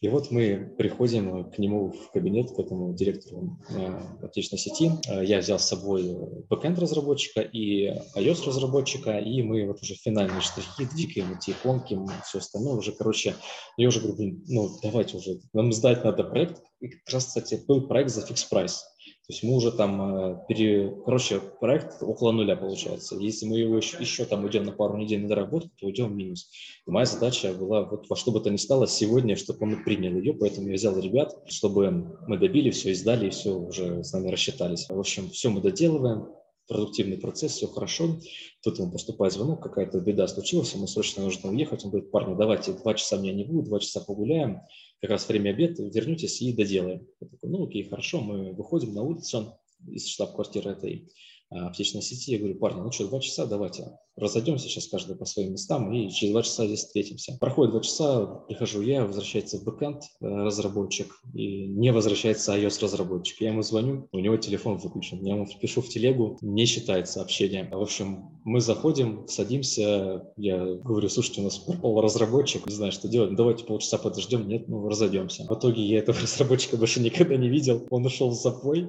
[0.00, 4.92] И вот мы приходим к нему в кабинет, к этому директору э, аптечной сети.
[5.08, 6.14] Э, я взял с собой
[6.48, 12.38] backend разработчика и iOS разработчика, и мы вот уже финальные штрихи двигаем эти иконки, все
[12.38, 13.34] остальное уже, короче,
[13.76, 16.62] я уже говорю, блин, ну давайте уже, нам сдать надо проект.
[16.80, 18.84] И как раз, кстати, был проект за фикс прайс.
[19.28, 20.90] То есть мы уже там, э, пере...
[21.04, 23.14] короче, проект около нуля получается.
[23.16, 26.14] Если мы его еще, еще там уйдем на пару недель на доработку, то уйдем в
[26.14, 26.50] минус.
[26.86, 30.16] И моя задача была вот во что бы то ни стало сегодня, чтобы он принял
[30.16, 34.30] ее, поэтому я взял ребят, чтобы мы добили все, издали, и все уже с нами
[34.30, 34.88] рассчитались.
[34.88, 36.28] В общем, все мы доделываем,
[36.66, 38.16] продуктивный процесс, все хорошо.
[38.62, 41.84] Тут ему поступает звонок, какая-то беда случилась, ему срочно нужно уехать.
[41.84, 44.62] Он говорит, парни, давайте два часа меня не будет, два часа погуляем
[45.00, 47.06] как раз время обеда, вернетесь и доделаем.
[47.20, 51.08] Я такой, ну окей, хорошо, мы выходим на улицу из штаб-квартиры этой
[51.50, 52.32] а, аптечной сети.
[52.32, 56.10] Я говорю, парни, ну что, два часа, давайте разойдемся сейчас каждый по своим местам и
[56.10, 57.36] через два часа здесь встретимся.
[57.38, 63.40] Проходит два часа, прихожу я, возвращается бэкэнд э, разработчик и не возвращается iOS разработчик.
[63.40, 65.24] Я ему звоню, у него телефон выключен.
[65.24, 67.68] Я ему пишу в телегу, не считает сообщение.
[67.70, 73.06] В общем, мы заходим, садимся, я говорю, слушайте, у нас пропал разработчик, не знаю, что
[73.06, 75.44] делать, давайте полчаса подождем, нет, ну разойдемся.
[75.44, 78.88] В итоге я этого разработчика больше никогда не видел, он ушел в запой,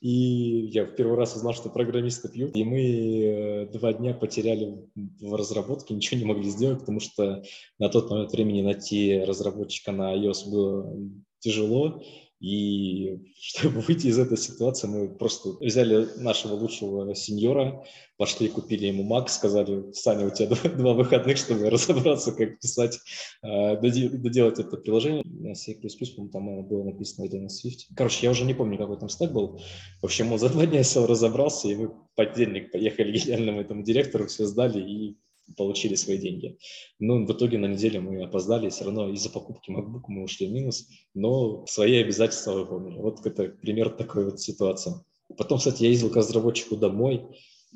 [0.00, 4.76] и я в первый раз узнал, что программисты пьют, и мы э, два дня потеряли
[4.94, 7.42] в разработке, ничего не могли сделать, потому что
[7.78, 10.94] на тот момент времени найти разработчика на iOS было
[11.40, 12.02] тяжело,
[12.40, 17.84] и чтобы выйти из этой ситуации, мы просто взяли нашего лучшего сеньора,
[18.16, 22.98] пошли, купили ему Mac, сказали, Саня, у тебя два, выходных, чтобы разобраться, как писать,
[23.42, 25.22] э, доделать это приложение.
[25.24, 27.86] На C++, по-моему, там было написано это на Swift.
[27.96, 29.60] Короче, я уже не помню, какой там стек был.
[30.00, 33.82] В общем, он за два дня сел, разобрался, и мы понедельник поехали к гениальному этому
[33.82, 35.16] директору, все сдали, и
[35.56, 36.58] получили свои деньги.
[36.98, 40.52] Но в итоге на неделю мы опоздали, все равно из-за покупки MacBook мы ушли в
[40.52, 42.98] минус, но свои обязательства выполнили.
[42.98, 44.94] Вот это пример такой вот ситуации.
[45.36, 47.26] Потом, кстати, я ездил к разработчику домой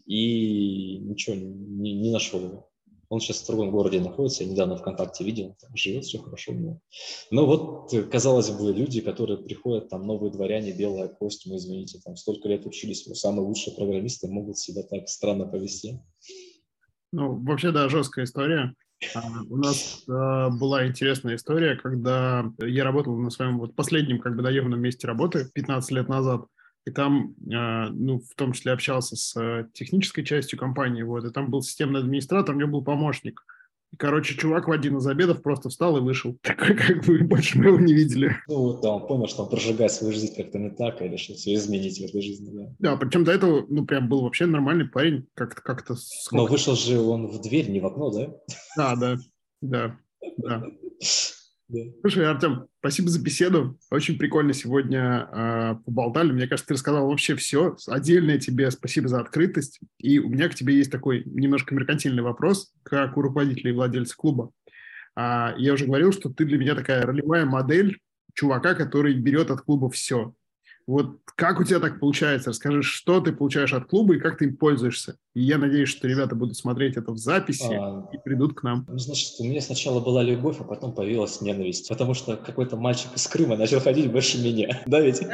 [0.06, 2.68] и ничего не, не нашел его.
[3.12, 6.54] Он сейчас в другом городе находится, я недавно ВКонтакте видел, там живет, все хорошо у
[6.54, 6.80] него.
[7.30, 12.16] Но вот, казалось бы, люди, которые приходят, там, новые дворяне, белая кость, мы, извините, там,
[12.16, 16.00] столько лет учились, самые лучшие программисты могут себя так странно повести.
[17.12, 18.74] Ну, вообще, да, жесткая история.
[19.14, 24.36] А, у нас а, была интересная история, когда я работал на своем вот последнем как
[24.36, 26.46] бы наемном месте работы 15 лет назад,
[26.86, 31.50] и там, а, ну, в том числе общался с технической частью компании, вот, и там
[31.50, 33.44] был системный администратор, у него был помощник.
[33.92, 36.38] И, короче, чувак в один из обедов просто встал и вышел.
[36.42, 38.36] Такой, как бы, больше мы его не видели.
[38.48, 41.34] Ну, вот, да, он понял, что он прожигает свою жизнь как-то не так, или что
[41.34, 42.74] все изменить в этой жизни, да.
[42.78, 45.60] Да, причем до этого, ну, прям был вообще нормальный парень, как-то...
[45.60, 45.94] как-то
[46.32, 48.34] Но вышел же он в дверь, не в окно, да?
[48.76, 49.16] Да, да,
[49.60, 49.98] да,
[50.38, 50.66] да.
[51.72, 51.78] Да.
[52.02, 53.78] Слушай, Артем, спасибо за беседу.
[53.90, 56.30] Очень прикольно сегодня э, поболтали.
[56.30, 57.76] Мне кажется, ты рассказал вообще все.
[57.86, 59.80] Отдельное тебе спасибо за открытость.
[59.98, 64.14] И у меня к тебе есть такой немножко меркантильный вопрос, как у руководителя и владельца
[64.14, 64.50] клуба.
[65.16, 67.98] А, я уже говорил, что ты для меня такая ролевая модель
[68.34, 70.34] чувака, который берет от клуба все.
[70.86, 72.50] Вот как у тебя так получается?
[72.50, 75.16] Расскажи, что ты получаешь от клуба и как ты им пользуешься.
[75.34, 78.86] И я надеюсь, что ребята будут смотреть это в записи а, и придут к нам.
[78.88, 81.88] Ну, значит, у меня сначала была любовь, а потом появилась ненависть.
[81.88, 84.82] Потому что какой-то мальчик из Крыма начал ходить больше меня.
[84.86, 85.22] Да ведь?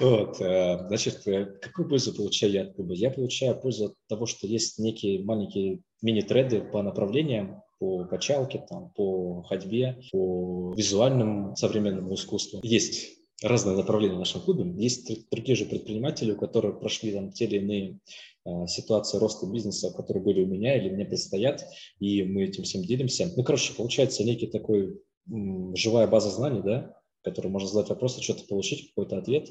[0.00, 2.94] Вот, э, значит, э, какую пользу получаю я от клуба?
[2.94, 8.90] Я получаю пользу от того, что есть некие маленькие мини-треды по направлениям, по качалке, там,
[8.90, 12.60] по ходьбе, по визуальному современному искусству.
[12.62, 14.70] Есть разные направления в нашем клубе.
[14.76, 17.98] Есть другие же предприниматели, у которых прошли там те или иные
[18.44, 21.66] э, ситуации роста бизнеса, которые были у меня или мне предстоят,
[21.98, 23.32] и мы этим всем делимся.
[23.34, 25.00] Ну, короче, получается некий такой
[25.30, 29.48] м, живая база знаний, да, которой можно задать вопрос, что-то получить, какой-то ответ.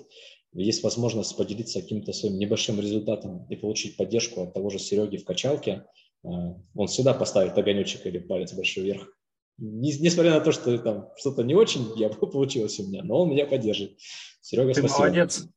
[0.54, 5.26] Есть возможность поделиться каким-то своим небольшим результатом и получить поддержку от того же Сереги в
[5.26, 5.86] качалке,
[6.24, 9.08] он всегда поставит огонечек или палец большой вверх.
[9.58, 13.46] Несмотря на то, что там что-то не очень я получилось у меня, но он меня
[13.46, 13.98] поддержит.
[14.42, 15.00] Серега, Ты спасибо.
[15.00, 15.48] молодец.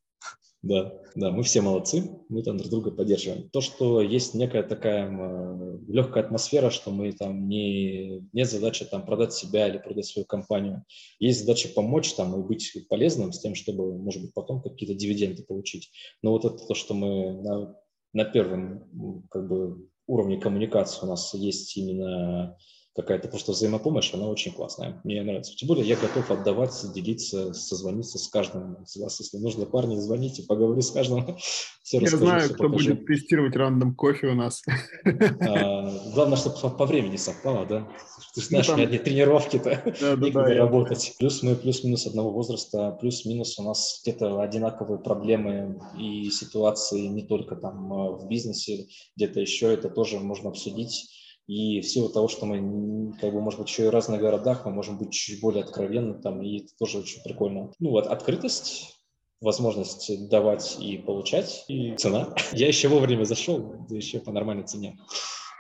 [0.63, 3.49] Да, да, мы все молодцы, мы там друг друга поддерживаем.
[3.51, 9.05] То, что есть некая такая э, легкая атмосфера, что мы там не, нет задачи там
[9.05, 10.85] продать себя или продать свою компанию.
[11.19, 15.43] Есть задача помочь там и быть полезным с тем, чтобы, может быть, потом какие-то дивиденды
[15.43, 15.91] получить.
[16.23, 17.77] Но вот это то, что мы на,
[18.13, 22.57] на первом как бы уровне коммуникации у нас есть именно
[22.95, 25.01] какая-то просто взаимопомощь, она очень классная.
[25.05, 25.55] Мне нравится.
[25.57, 29.19] Тем более я готов отдавать, делиться, созвониться с каждым из вас.
[29.21, 31.37] Если нужно, парни, звоните, поговори с каждым.
[31.83, 32.91] Все я расскажу, знаю, кто покажу.
[32.91, 34.63] будет тестировать рандом кофе у нас.
[35.05, 37.89] А, главное, чтобы по, времени совпало, да?
[38.35, 38.85] Ты же знаешь, ну, там...
[38.85, 41.15] у меня тренировки-то да, да, да, работать.
[41.19, 47.57] Плюс мы плюс-минус одного возраста, плюс-минус у нас где-то одинаковые проблемы и ситуации не только
[47.57, 48.87] там э, в бизнесе,
[49.17, 51.09] где-то еще это тоже можно обсудить
[51.47, 54.65] и в силу того, что мы, как бы, может быть, еще и в разных городах,
[54.65, 57.71] мы можем быть чуть более откровенны там, и это тоже очень прикольно.
[57.79, 58.99] Ну вот, открытость,
[59.41, 62.35] возможность давать и получать, и цена.
[62.53, 64.99] Я еще вовремя зашел, да еще по нормальной цене.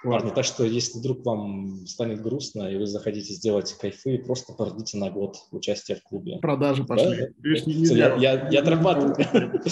[0.05, 4.99] Парни, так что если вдруг вам станет грустно, и вы захотите сделать кайфы, просто продите
[4.99, 6.39] на год участие в клубе.
[6.41, 7.21] Продажи пошли.
[7.21, 7.27] Да?
[7.39, 9.15] Видишь, не, я, я, я отрабатываю.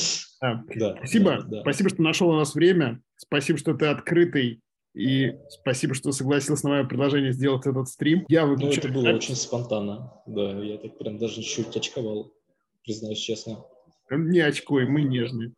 [0.40, 1.38] Да, Спасибо.
[1.42, 1.60] Да, да.
[1.62, 3.02] Спасибо, что нашел у нас время.
[3.16, 4.62] Спасибо, что ты открытый
[4.94, 8.24] и спасибо, что согласился на мое предложение сделать этот стрим.
[8.28, 8.92] Я выключаю.
[8.92, 10.12] Ну, это было очень спонтанно.
[10.26, 12.32] Да, я так прям даже чуть очковал,
[12.84, 13.64] признаюсь честно.
[14.10, 15.52] Не очкой, мы нежные.